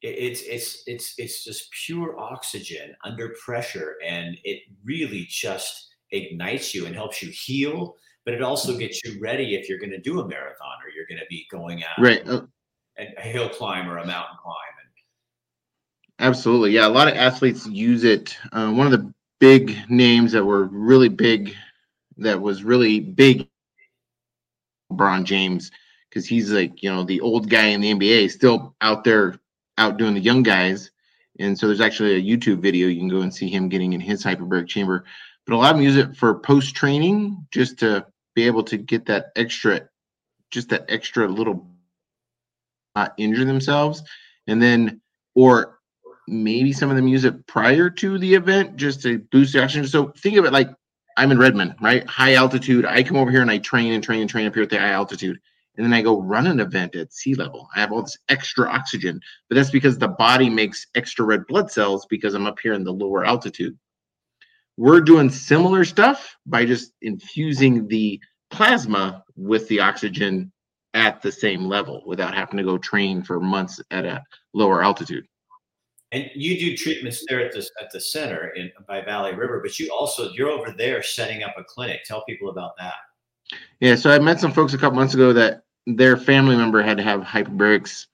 it- 0.03 0.19
it's 0.19 0.43
it's 0.43 0.83
it's 0.87 1.15
it's 1.19 1.45
just 1.45 1.71
pure 1.87 2.19
oxygen 2.19 2.97
under 3.05 3.35
pressure, 3.45 3.97
and 4.05 4.37
it 4.45 4.63
really 4.85 5.27
just 5.29 5.95
ignites 6.11 6.75
you 6.75 6.87
and 6.87 6.95
helps 6.95 7.23
you 7.23 7.31
heal. 7.31 7.97
But 8.25 8.35
it 8.35 8.43
also 8.43 8.77
gets 8.77 9.03
you 9.05 9.19
ready 9.21 9.55
if 9.55 9.69
you're 9.69 9.79
going 9.79 9.91
to 9.91 10.01
do 10.01 10.21
a 10.21 10.29
marathon 10.29 10.77
or 10.85 10.91
you're 10.95 11.07
going 11.07 11.19
to 11.21 11.27
be 11.31 11.47
going 11.51 11.83
out 11.83 11.99
right. 11.99 12.27
uh, 12.29 12.43
and 12.97 13.09
a 13.17 13.23
hill 13.23 13.49
climb 13.49 13.89
or 13.89 13.97
a 13.99 14.07
mountain 14.07 14.37
climb. 14.43 14.57
Absolutely. 16.21 16.73
Yeah. 16.73 16.87
A 16.87 16.89
lot 16.89 17.09
of 17.09 17.17
athletes 17.17 17.67
use 17.67 18.05
it. 18.05 18.37
Uh, 18.53 18.71
one 18.71 18.87
of 18.87 18.93
the 18.93 19.13
big 19.41 19.77
names 19.89 20.33
that 20.33 20.45
were 20.45 20.65
really 20.65 21.09
big, 21.09 21.55
that 22.19 22.41
was 22.41 22.63
really 22.63 23.01
big, 23.01 23.49
LeBron 24.93 25.25
James, 25.25 25.71
because 26.09 26.27
he's 26.27 26.53
like, 26.53 26.83
you 26.83 26.91
know, 26.91 27.05
the 27.05 27.23
old 27.23 27.49
guy 27.49 27.69
in 27.69 27.81
the 27.81 27.95
NBA, 27.95 28.31
still 28.31 28.77
out 28.83 29.03
there 29.03 29.41
outdoing 29.79 30.13
the 30.13 30.21
young 30.21 30.43
guys. 30.43 30.91
And 31.41 31.59
so 31.59 31.67
there's 31.67 31.81
actually 31.81 32.17
a 32.17 32.23
YouTube 32.23 32.61
video 32.61 32.87
you 32.89 32.99
can 32.99 33.09
go 33.09 33.23
and 33.23 33.35
see 33.35 33.49
him 33.49 33.69
getting 33.69 33.95
in 33.95 34.01
his 34.01 34.23
hyperbaric 34.23 34.69
chamber. 34.69 35.05
But 35.47 35.55
a 35.55 35.57
lot 35.57 35.71
of 35.71 35.77
them 35.77 35.85
use 35.85 35.97
it 35.97 36.17
for 36.17 36.39
post 36.39 36.77
training 36.77 37.47
just 37.51 37.79
to 37.79 38.07
be 38.35 38.47
able 38.47 38.63
to 38.65 38.77
get 38.77 39.07
that 39.07 39.33
extra, 39.37 39.89
just 40.51 40.69
that 40.69 40.85
extra 40.89 41.27
little, 41.27 41.67
not 42.95 43.15
injure 43.17 43.47
themselves. 43.47 44.03
And 44.47 44.63
then, 44.63 45.01
or 45.35 45.79
maybe 46.29 46.73
some 46.73 46.91
of 46.91 46.97
them 46.97 47.09
use 47.09 47.25
it 47.25 47.47
prior 47.47 47.89
to 47.89 48.19
the 48.19 48.35
event 48.35 48.77
just 48.77 49.03
to 49.03 49.19
boost 49.33 49.55
their 49.55 49.65
oxygen. 49.65 49.87
So 49.87 50.13
think 50.19 50.37
of 50.37 50.45
it 50.45 50.53
like 50.53 50.71
I'm 51.17 51.33
in 51.33 51.39
Redmond, 51.39 51.75
right? 51.81 52.07
High 52.07 52.35
altitude. 52.35 52.85
I 52.85 53.03
come 53.03 53.17
over 53.17 53.31
here 53.31 53.43
and 53.43 53.51
I 53.51 53.59
train 53.59 53.93
and 53.93 54.05
train 54.05 54.21
and 54.21 54.31
train 54.31 54.47
up 54.47 54.55
here 54.55 54.63
at 54.63 54.71
the 54.71 54.79
high 54.79 54.91
altitude. 54.91 55.41
And 55.81 55.87
then 55.87 55.99
I 55.99 56.03
go 56.03 56.21
run 56.21 56.47
an 56.47 56.61
event 56.61 56.95
at 56.95 57.11
sea 57.11 57.35
level. 57.35 57.67
I 57.75 57.81
have 57.81 57.91
all 57.91 58.03
this 58.03 58.19
extra 58.29 58.69
oxygen, 58.69 59.19
but 59.49 59.55
that's 59.55 59.71
because 59.71 59.97
the 59.97 60.09
body 60.09 60.51
makes 60.51 60.87
extra 60.95 61.25
red 61.25 61.47
blood 61.47 61.73
cells 61.73 62.05
because 62.11 62.35
I'm 62.35 62.45
up 62.45 62.59
here 62.63 62.75
in 62.75 62.85
the 62.85 62.93
lower 62.93 63.25
altitude. 63.25 63.79
We're 64.77 65.01
doing 65.01 65.31
similar 65.31 65.87
stuff 65.87 66.37
by 66.45 66.67
just 66.67 66.93
infusing 67.01 67.89
the 67.89 68.21
plasma 68.51 69.25
with 69.37 69.69
the 69.69 69.81
oxygen 69.81 70.53
at 70.93 71.23
the 71.23 71.33
same 71.33 71.65
level 71.65 72.03
without 72.05 72.35
having 72.35 72.59
to 72.59 72.63
go 72.63 72.77
train 72.77 73.23
for 73.23 73.41
months 73.41 73.81
at 73.91 74.05
a 74.05 74.23
lower 74.53 74.83
altitude. 74.83 75.27
And 76.13 76.29
you 76.35 76.61
do 76.61 76.77
treatments 76.77 77.25
there 77.27 77.41
at 77.41 77.53
the 77.53 77.67
at 77.81 77.91
the 77.91 78.03
center 78.03 78.51
in 78.51 78.71
by 78.87 79.01
Valley 79.01 79.35
River, 79.35 79.63
but 79.65 79.79
you 79.79 79.91
also 79.99 80.31
you're 80.33 80.51
over 80.51 80.75
there 80.77 81.03
setting 81.03 81.43
up 81.43 81.55
a 81.57 81.65
clinic. 81.65 82.01
Tell 82.05 82.23
people 82.25 82.51
about 82.51 82.73
that. 82.77 82.97
Yeah, 83.81 83.95
so 83.95 84.11
I 84.11 84.19
met 84.19 84.41
some 84.41 84.53
folks 84.53 84.75
a 84.75 84.79
couple 84.79 84.99
months 84.99 85.15
ago 85.15 85.33
that 85.33 85.63
their 85.87 86.17
family 86.17 86.57
member 86.57 86.83
had 86.83 86.99
to 86.99 87.03
have 87.03 87.23
hyperbarics 87.23 88.07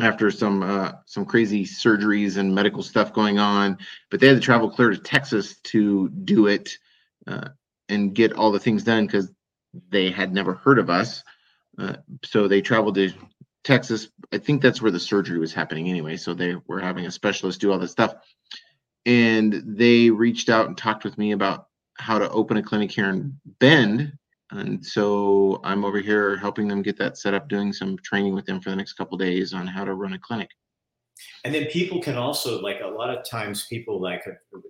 after 0.00 0.30
some 0.30 0.62
uh, 0.62 0.92
some 1.06 1.24
crazy 1.24 1.64
surgeries 1.64 2.36
and 2.36 2.54
medical 2.54 2.82
stuff 2.82 3.12
going 3.12 3.38
on, 3.38 3.78
but 4.10 4.20
they 4.20 4.28
had 4.28 4.36
to 4.36 4.40
travel 4.40 4.70
clear 4.70 4.90
to 4.90 4.98
Texas 4.98 5.58
to 5.64 6.08
do 6.08 6.46
it 6.46 6.78
uh, 7.26 7.48
and 7.88 8.14
get 8.14 8.32
all 8.32 8.50
the 8.50 8.60
things 8.60 8.84
done 8.84 9.06
because 9.06 9.30
they 9.90 10.10
had 10.10 10.32
never 10.32 10.54
heard 10.54 10.78
of 10.78 10.90
us. 10.90 11.22
Uh, 11.78 11.96
so 12.24 12.48
they 12.48 12.60
traveled 12.60 12.94
to 12.94 13.10
Texas. 13.64 14.08
I 14.32 14.38
think 14.38 14.62
that's 14.62 14.80
where 14.82 14.90
the 14.90 15.00
surgery 15.00 15.38
was 15.38 15.52
happening 15.52 15.88
anyway. 15.88 16.16
So 16.16 16.34
they 16.34 16.56
were 16.66 16.80
having 16.80 17.06
a 17.06 17.10
specialist 17.10 17.60
do 17.60 17.70
all 17.72 17.78
this 17.78 17.92
stuff, 17.92 18.14
and 19.04 19.62
they 19.66 20.10
reached 20.10 20.48
out 20.48 20.66
and 20.66 20.76
talked 20.76 21.04
with 21.04 21.18
me 21.18 21.32
about 21.32 21.68
how 21.98 22.18
to 22.18 22.30
open 22.30 22.56
a 22.56 22.62
clinic 22.62 22.90
here 22.90 23.10
in 23.10 23.38
Bend 23.58 24.14
and 24.52 24.84
so 24.84 25.60
I'm 25.64 25.84
over 25.84 25.98
here 25.98 26.36
helping 26.36 26.68
them 26.68 26.82
get 26.82 26.96
that 26.98 27.18
set 27.18 27.34
up, 27.34 27.48
doing 27.48 27.72
some 27.72 27.98
training 27.98 28.34
with 28.34 28.46
them 28.46 28.60
for 28.60 28.70
the 28.70 28.76
next 28.76 28.94
couple 28.94 29.18
days 29.18 29.52
on 29.52 29.66
how 29.66 29.84
to 29.84 29.94
run 29.94 30.12
a 30.12 30.18
clinic. 30.18 30.50
And 31.44 31.54
then 31.54 31.66
people 31.66 32.00
can 32.00 32.16
also 32.16 32.60
like 32.60 32.80
a 32.82 32.86
lot 32.86 33.10
of 33.10 33.24
times 33.28 33.66
people 33.68 34.00
like 34.00 34.22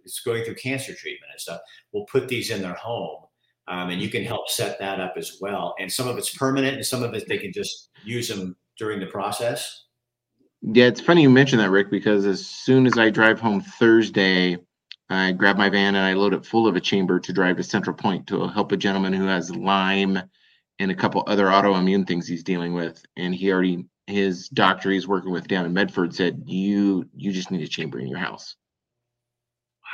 it's 0.05 0.21
going 0.21 0.45
through 0.45 0.55
cancer 0.57 0.95
treatment 0.95 1.33
and 1.33 1.41
stuff 1.41 1.61
will 1.93 2.07
put 2.07 2.29
these 2.29 2.51
in 2.51 2.63
their 2.63 2.75
home 2.75 3.25
Um, 3.69 3.91
and 3.91 4.03
you 4.03 4.09
can 4.09 4.25
help 4.25 4.49
set 4.49 4.79
that 4.81 5.01
up 5.01 5.15
as 5.17 5.39
well. 5.41 5.75
And 5.79 5.91
some 5.91 6.09
of 6.09 6.19
it's 6.19 6.37
permanent, 6.37 6.77
and 6.77 6.87
some 6.87 7.03
of 7.03 7.15
it 7.15 7.29
they 7.29 7.39
can 7.39 7.53
just 7.53 7.91
use 8.05 8.29
them 8.29 8.57
during 8.77 9.01
the 9.01 9.07
process. 9.07 9.85
Yeah, 10.63 10.87
it's 10.87 11.01
funny 11.01 11.23
you 11.23 11.31
mention 11.31 11.59
that, 11.59 11.71
Rick, 11.71 11.91
because 11.91 12.25
as 12.27 12.45
soon 12.45 12.87
as 12.87 12.99
I 12.99 13.11
drive 13.11 13.41
home 13.41 13.61
Thursday, 13.61 14.59
I 15.15 15.33
grab 15.33 15.57
my 15.57 15.69
van 15.69 15.95
and 15.95 16.05
I 16.05 16.13
load 16.13 16.35
it 16.35 16.47
full 16.47 16.67
of 16.67 16.77
a 16.77 16.81
chamber 16.81 17.19
to 17.19 17.33
drive 17.33 17.57
to 17.57 17.63
Central 17.63 17.95
Point 17.95 18.27
to 18.29 18.47
help 18.49 18.73
a 18.73 18.77
gentleman 18.77 19.13
who 19.13 19.27
has 19.27 19.55
Lyme 19.55 20.19
and 20.79 20.91
a 20.91 20.95
couple 20.95 21.25
other 21.27 21.47
autoimmune 21.47 22.07
things 22.07 22.27
he's 22.27 22.43
dealing 22.43 22.73
with. 22.73 23.05
And 23.17 23.35
he 23.35 23.53
already 23.53 23.87
his 24.07 24.49
doctor 24.49 24.91
he's 24.91 25.07
working 25.07 25.31
with 25.31 25.47
down 25.47 25.65
in 25.65 25.73
Medford 25.73 26.15
said 26.15 26.43
you 26.47 27.09
you 27.17 27.33
just 27.33 27.51
need 27.51 27.63
a 27.63 27.69
chamber 27.69 27.99
in 27.99 28.09
your 28.09 28.19
house. 28.19 28.57
Wow. 29.83 29.89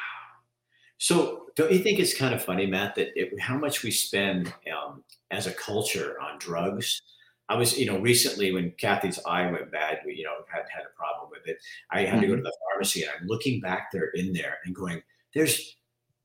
So 0.99 1.47
don't 1.57 1.73
you 1.73 1.81
think 1.81 1.99
it's 1.99 2.17
kind 2.17 2.35
of 2.35 2.43
funny, 2.43 2.67
Matt, 2.67 2.95
that 2.95 3.09
it, 3.15 3.39
how 3.41 3.59
much 3.59 3.83
we 3.83 3.91
spend 3.91 4.53
um, 4.73 5.03
as 5.31 5.47
a 5.47 5.53
culture 5.53 6.17
on 6.21 6.39
drugs? 6.39 7.03
I 7.49 7.57
was, 7.57 7.79
you 7.79 7.87
know, 7.87 7.99
recently 7.99 8.53
when 8.53 8.73
Kathy's 8.73 9.19
eye 9.27 9.51
went 9.51 9.73
bad, 9.73 10.01
we, 10.05 10.15
you 10.15 10.25
know, 10.25 10.33
had 10.53 10.65
had 10.71 10.85
a 10.85 10.97
problem 10.97 11.31
with 11.31 11.47
it. 11.47 11.59
I 11.91 12.01
had 12.01 12.09
mm-hmm. 12.09 12.21
to 12.21 12.27
go 12.27 12.33
to 12.35 12.39
mm-hmm. 12.41 12.45
the 12.45 12.57
pharmacy, 12.71 13.03
and 13.03 13.11
I'm 13.19 13.27
looking 13.27 13.61
back 13.61 13.91
there 13.93 14.11
in 14.15 14.33
there 14.33 14.59
and 14.65 14.75
going, 14.75 15.03
"There's 15.35 15.77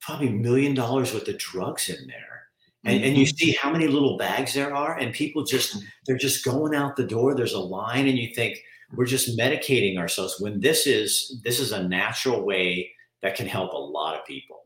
probably 0.01 0.27
a 0.27 0.31
million 0.31 0.73
dollars 0.73 1.13
worth 1.13 1.27
of 1.27 1.37
drugs 1.37 1.89
in 1.89 2.07
there." 2.07 2.43
And, 2.85 2.97
mm-hmm. 2.97 3.07
and 3.07 3.17
you 3.17 3.25
mm-hmm. 3.25 3.35
see 3.37 3.57
how 3.61 3.71
many 3.71 3.87
little 3.87 4.17
bags 4.17 4.53
there 4.53 4.75
are, 4.75 4.97
and 4.97 5.13
people 5.13 5.43
just 5.43 5.81
they're 6.05 6.17
just 6.17 6.43
going 6.43 6.75
out 6.75 6.97
the 6.97 7.07
door. 7.07 7.35
There's 7.35 7.53
a 7.53 7.59
line, 7.59 8.07
and 8.07 8.17
you 8.17 8.33
think 8.33 8.59
we're 8.95 9.05
just 9.05 9.37
medicating 9.37 9.97
ourselves 9.97 10.35
when 10.39 10.59
this 10.59 10.85
is 10.85 11.39
this 11.43 11.59
is 11.59 11.71
a 11.71 11.87
natural 11.87 12.43
way 12.45 12.91
that 13.21 13.35
can 13.35 13.47
help 13.47 13.73
a 13.73 13.77
lot 13.77 14.19
of 14.19 14.25
people. 14.25 14.61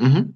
Mm-hmm. 0.00 0.30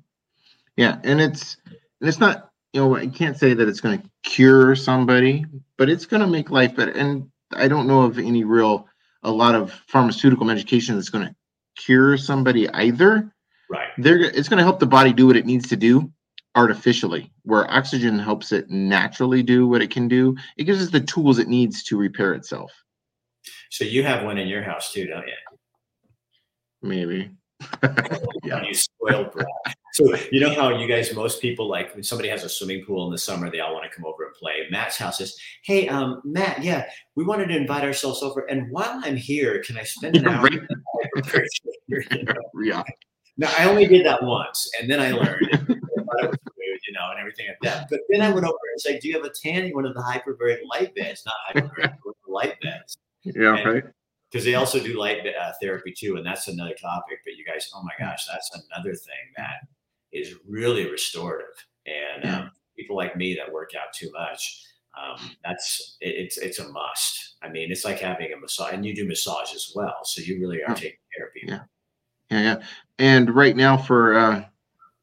Yeah, 0.76 0.98
and 1.04 1.20
it's 1.20 1.56
and 1.66 2.08
it's 2.08 2.20
not 2.20 2.47
you 2.72 2.80
know, 2.80 2.96
I 2.96 3.06
can't 3.06 3.36
say 3.36 3.54
that 3.54 3.68
it's 3.68 3.80
going 3.80 4.00
to 4.00 4.10
cure 4.22 4.76
somebody, 4.76 5.44
but 5.76 5.88
it's 5.88 6.06
going 6.06 6.20
to 6.20 6.26
make 6.26 6.50
life 6.50 6.76
better. 6.76 6.92
And 6.92 7.30
I 7.54 7.68
don't 7.68 7.86
know 7.86 8.02
of 8.02 8.18
any 8.18 8.44
real, 8.44 8.86
a 9.22 9.30
lot 9.30 9.54
of 9.54 9.72
pharmaceutical 9.88 10.44
medication 10.44 10.94
that's 10.94 11.08
going 11.08 11.26
to 11.26 11.34
cure 11.76 12.16
somebody 12.18 12.68
either. 12.70 13.32
Right. 13.70 13.88
They're, 13.96 14.20
it's 14.20 14.48
going 14.48 14.58
to 14.58 14.64
help 14.64 14.80
the 14.80 14.86
body 14.86 15.12
do 15.12 15.26
what 15.26 15.36
it 15.36 15.46
needs 15.46 15.68
to 15.68 15.76
do 15.76 16.12
artificially, 16.54 17.30
where 17.42 17.70
oxygen 17.70 18.18
helps 18.18 18.52
it 18.52 18.68
naturally 18.68 19.42
do 19.42 19.66
what 19.66 19.80
it 19.80 19.90
can 19.90 20.08
do. 20.08 20.36
It 20.56 20.64
gives 20.64 20.82
us 20.82 20.90
the 20.90 21.00
tools 21.00 21.38
it 21.38 21.48
needs 21.48 21.84
to 21.84 21.96
repair 21.96 22.34
itself. 22.34 22.72
So 23.70 23.84
you 23.84 24.02
have 24.02 24.24
one 24.24 24.38
in 24.38 24.48
your 24.48 24.62
house 24.62 24.92
too, 24.92 25.06
don't 25.06 25.26
you? 25.26 25.34
Maybe. 26.82 27.30
yeah. 28.44 28.62
You 28.62 28.74
spoiled 28.74 29.32
brat. 29.32 29.46
So 29.98 30.16
you 30.30 30.38
know 30.38 30.54
how 30.54 30.78
you 30.78 30.86
guys, 30.86 31.12
most 31.12 31.42
people 31.42 31.68
like 31.68 31.92
when 31.92 32.04
somebody 32.04 32.28
has 32.28 32.44
a 32.44 32.48
swimming 32.48 32.84
pool 32.84 33.06
in 33.06 33.10
the 33.10 33.18
summer, 33.18 33.50
they 33.50 33.58
all 33.58 33.74
want 33.74 33.90
to 33.90 33.92
come 33.94 34.04
over 34.04 34.26
and 34.26 34.32
play. 34.32 34.64
Matt's 34.70 34.96
house 34.96 35.20
is, 35.20 35.36
hey, 35.64 35.88
um, 35.88 36.22
Matt, 36.24 36.62
yeah, 36.62 36.88
we 37.16 37.24
wanted 37.24 37.48
to 37.48 37.56
invite 37.56 37.82
ourselves 37.82 38.22
over, 38.22 38.48
and 38.48 38.70
while 38.70 39.00
I'm 39.02 39.16
here, 39.16 39.60
can 39.66 39.76
I 39.76 39.82
spend 39.82 40.16
an 40.16 40.28
hour? 40.28 40.48
yeah. 42.62 42.84
Now 43.38 43.50
I 43.58 43.64
only 43.64 43.88
did 43.88 44.06
that 44.06 44.22
once, 44.22 44.70
and 44.80 44.88
then 44.88 45.00
I 45.00 45.10
learned, 45.10 45.48
you 45.50 46.92
know, 46.92 47.10
and 47.10 47.18
everything 47.18 47.48
like 47.48 47.58
that. 47.62 47.88
But 47.90 48.02
then 48.08 48.22
I 48.22 48.30
went 48.30 48.46
over 48.46 48.56
and 48.72 48.80
said, 48.80 49.00
"Do 49.00 49.08
you 49.08 49.14
have 49.14 49.24
a 49.24 49.30
tanning 49.30 49.74
one 49.74 49.84
of 49.84 49.94
the 49.94 50.00
hyperbaric 50.00 50.60
light 50.70 50.94
beds? 50.94 51.24
Not 51.26 51.64
hyperbaric, 51.64 51.96
light 52.28 52.54
beds." 52.60 52.98
Yeah, 53.24 53.56
and, 53.56 53.66
right 53.66 53.84
because 54.30 54.44
they 54.44 54.54
also 54.54 54.78
do 54.78 54.98
light 54.98 55.26
uh, 55.26 55.52
therapy 55.60 55.92
too, 55.96 56.16
and 56.16 56.26
that's 56.26 56.48
another 56.48 56.74
topic. 56.74 57.20
But 57.24 57.36
you 57.36 57.44
guys, 57.44 57.70
oh 57.74 57.82
my 57.82 57.92
gosh, 57.98 58.26
that's 58.26 58.50
another 58.54 58.94
thing 58.94 59.32
that 59.36 59.66
is 60.12 60.34
really 60.48 60.90
restorative. 60.90 61.54
And 61.86 62.24
um, 62.30 62.50
people 62.76 62.96
like 62.96 63.16
me 63.16 63.34
that 63.34 63.52
work 63.52 63.70
out 63.74 63.92
too 63.94 64.10
much, 64.12 64.64
um, 64.96 65.30
that's 65.44 65.96
it's 66.00 66.38
it's 66.38 66.58
a 66.58 66.68
must. 66.68 67.36
I 67.42 67.48
mean, 67.48 67.70
it's 67.70 67.84
like 67.84 68.00
having 68.00 68.32
a 68.32 68.36
massage, 68.36 68.72
and 68.72 68.84
you 68.84 68.94
do 68.94 69.06
massage 69.06 69.54
as 69.54 69.72
well, 69.74 70.04
so 70.04 70.22
you 70.22 70.40
really 70.40 70.62
are 70.62 70.74
taking 70.74 70.98
care 71.16 71.26
of 71.26 71.34
people. 71.34 71.54
Yeah, 71.54 71.60
yeah, 72.30 72.42
yeah. 72.42 72.66
And 72.98 73.34
right 73.34 73.56
now 73.56 73.76
for 73.76 74.18
uh, 74.18 74.44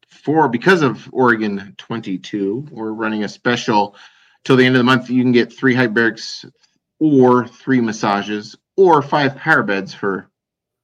for 0.08 0.48
because 0.48 0.82
of 0.82 1.08
Oregon 1.12 1.74
22, 1.78 2.68
we're 2.70 2.92
running 2.92 3.24
a 3.24 3.28
special 3.28 3.96
till 4.44 4.56
the 4.56 4.64
end 4.64 4.76
of 4.76 4.80
the 4.80 4.84
month. 4.84 5.10
You 5.10 5.22
can 5.22 5.32
get 5.32 5.52
three 5.52 5.74
hyperbarics 5.74 6.50
or 6.98 7.46
three 7.46 7.80
massages 7.80 8.56
or 8.76 9.02
five 9.02 9.36
power 9.36 9.62
beds 9.62 9.94
for 9.94 10.30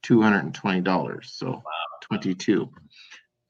$220. 0.03 1.25
So 1.25 1.47
wow. 1.47 1.61
22. 2.01 2.69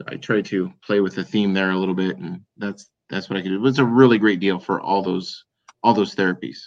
I 0.08 0.18
try 0.18 0.42
to 0.42 0.72
play 0.86 1.00
with 1.00 1.16
the 1.16 1.24
theme 1.24 1.54
there 1.54 1.72
a 1.72 1.78
little 1.78 1.96
bit, 1.96 2.18
and 2.18 2.42
that's 2.58 2.90
that's 3.10 3.30
what 3.30 3.38
I 3.38 3.42
could 3.42 3.50
do. 3.50 3.56
It 3.56 3.62
was 3.62 3.80
a 3.80 3.86
really 3.86 4.18
great 4.18 4.40
deal 4.40 4.60
for 4.60 4.82
all 4.82 5.02
those 5.02 5.46
all 5.84 5.94
those 5.94 6.16
therapies. 6.16 6.60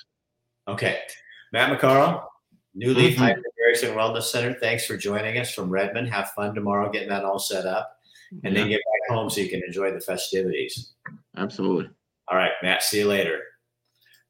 Okay, 0.68 1.00
Matt 1.52 1.76
McCarl, 1.76 2.24
New 2.74 2.94
Leaf 2.94 3.16
mm-hmm. 3.16 3.24
Hyperbarics 3.24 3.88
and 3.88 3.96
Wellness 3.96 4.24
Center. 4.24 4.54
Thanks 4.54 4.84
for 4.86 4.96
joining 4.96 5.38
us 5.38 5.52
from 5.52 5.70
Redmond. 5.70 6.08
Have 6.08 6.30
fun 6.30 6.54
tomorrow 6.54 6.90
getting 6.90 7.08
that 7.08 7.24
all 7.24 7.38
set 7.38 7.66
up, 7.66 7.96
and 8.44 8.54
yeah. 8.54 8.60
then 8.60 8.68
get 8.70 8.80
back 8.80 9.16
home 9.16 9.30
so 9.30 9.40
you 9.40 9.48
can 9.48 9.62
enjoy 9.66 9.92
the 9.92 10.00
festivities. 10.00 10.94
Absolutely. 11.36 11.90
All 12.28 12.36
right, 12.36 12.52
Matt. 12.62 12.82
See 12.82 12.98
you 12.98 13.08
later. 13.08 13.40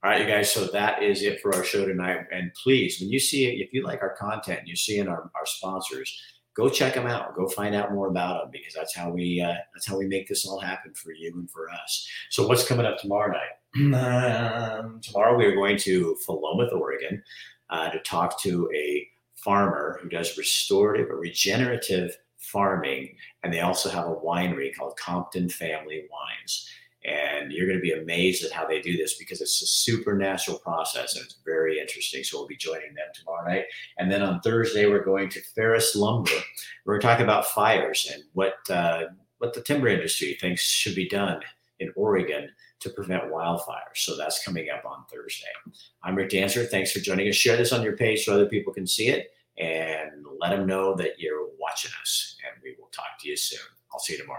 All 0.05 0.11
right, 0.11 0.21
you 0.21 0.27
guys. 0.27 0.53
So 0.53 0.67
that 0.67 1.03
is 1.03 1.23
it 1.23 1.41
for 1.41 1.55
our 1.55 1.65
show 1.65 1.87
tonight. 1.87 2.27
And 2.31 2.53
please, 2.63 3.01
when 3.01 3.11
you 3.11 3.19
see 3.19 3.47
it, 3.47 3.65
if 3.65 3.73
you 3.73 3.83
like 3.83 4.03
our 4.03 4.15
content, 4.15 4.61
you're 4.67 4.77
seeing 4.77 5.09
our, 5.09 5.31
our 5.35 5.47
sponsors, 5.47 6.23
go 6.57 6.69
check 6.69 6.95
them 6.95 7.07
out. 7.07 7.37
Go 7.37 7.47
find 7.49 7.75
out 7.75 7.93
more 7.93 8.09
about 8.09 8.43
them 8.43 8.51
because 8.51 8.75
that's 8.75 8.95
how 8.97 9.11
we 9.11 9.41
uh, 9.41 9.55
that's 9.75 9.87
how 9.87 9.99
we 9.99 10.07
make 10.07 10.27
this 10.27 10.47
all 10.47 10.59
happen 10.59 10.95
for 10.95 11.13
you 11.13 11.33
and 11.35 11.51
for 11.51 11.71
us. 11.71 12.09
So 12.31 12.47
what's 12.47 12.67
coming 12.67 12.87
up 12.87 12.99
tomorrow 12.99 13.33
night? 13.33 13.53
Um, 14.77 15.01
tomorrow 15.03 15.37
we 15.37 15.45
are 15.45 15.55
going 15.55 15.77
to 15.79 16.17
Philomath, 16.27 16.73
Oregon, 16.73 17.23
uh, 17.69 17.91
to 17.91 17.99
talk 18.01 18.41
to 18.41 18.71
a 18.75 19.07
farmer 19.35 19.99
who 20.01 20.09
does 20.09 20.39
restorative 20.39 21.11
or 21.11 21.19
regenerative 21.19 22.17
farming, 22.39 23.15
and 23.43 23.53
they 23.53 23.61
also 23.61 23.91
have 23.91 24.07
a 24.07 24.15
winery 24.15 24.75
called 24.75 24.97
Compton 24.97 25.51
Family 25.51 26.07
Wines. 26.11 26.71
And 27.07 27.53
you're 27.53 27.67
going 27.67 27.79
to 27.79 27.83
be 27.83 27.93
amazed 27.93 28.45
at 28.45 28.51
how 28.51 28.67
they 28.67 28.81
do 28.81 28.97
this 28.97 29.17
because 29.17 29.41
it's 29.41 29.63
a 29.63 29.67
supernatural 29.67 30.59
process 30.59 31.15
and 31.15 31.25
it's 31.25 31.39
very 31.45 31.79
interesting. 31.79 32.25
So 32.25 32.39
we'll 32.39 32.49
be 32.49 32.57
joining 32.57 32.95
them 32.95 33.07
tomorrow 33.15 33.49
night. 33.49 33.67
And 33.99 34.11
then 34.11 34.23
on 34.23 34.41
Thursday, 34.41 34.87
we're 34.87 35.05
going 35.05 35.29
to 35.31 35.41
Ferris 35.55 35.95
Lumber. 35.95 36.31
We're 36.85 36.95
going 36.95 37.03
to 37.03 37.07
talk 37.07 37.21
about 37.21 37.47
fires 37.47 38.11
and 38.13 38.25
what 38.33 38.55
uh, 38.69 39.05
what 39.39 39.55
the 39.55 39.63
timber 39.63 39.89
industry 39.89 40.37
thinks 40.41 40.63
should 40.63 40.95
be 40.95 41.09
done 41.09 41.41
in 41.79 41.93
Oregon 41.95 42.49
to 42.81 42.91
prevent 42.91 43.25
wildfires. 43.25 43.97
So 43.97 44.17
that's 44.17 44.45
coming 44.45 44.69
up 44.71 44.85
on 44.85 45.05
Thursday. 45.13 45.47
I'm 46.03 46.15
Rick 46.15 46.31
Dancer. 46.31 46.65
Thanks 46.65 46.93
for 46.93 47.01
joining 47.01 47.29
us. 47.29 47.35
Share 47.35 47.57
this 47.57 47.73
on 47.73 47.83
your 47.83 47.97
page 47.97 48.25
so 48.25 48.35
other 48.35 48.47
people 48.47 48.73
can 48.73 48.87
see 48.87 49.09
it 49.09 49.33
and 49.59 50.25
let 50.39 50.51
them 50.51 50.67
know 50.67 50.95
that 50.95 51.19
you're 51.19 51.49
watching 51.59 51.91
us. 52.01 52.37
And 52.45 52.63
we 52.63 52.77
will 52.79 52.89
talk 52.89 53.19
to 53.21 53.29
you 53.29 53.37
soon. 53.37 53.61
I'll 53.93 54.01
see 54.01 54.15
you 54.15 54.21
tomorrow. 54.21 54.35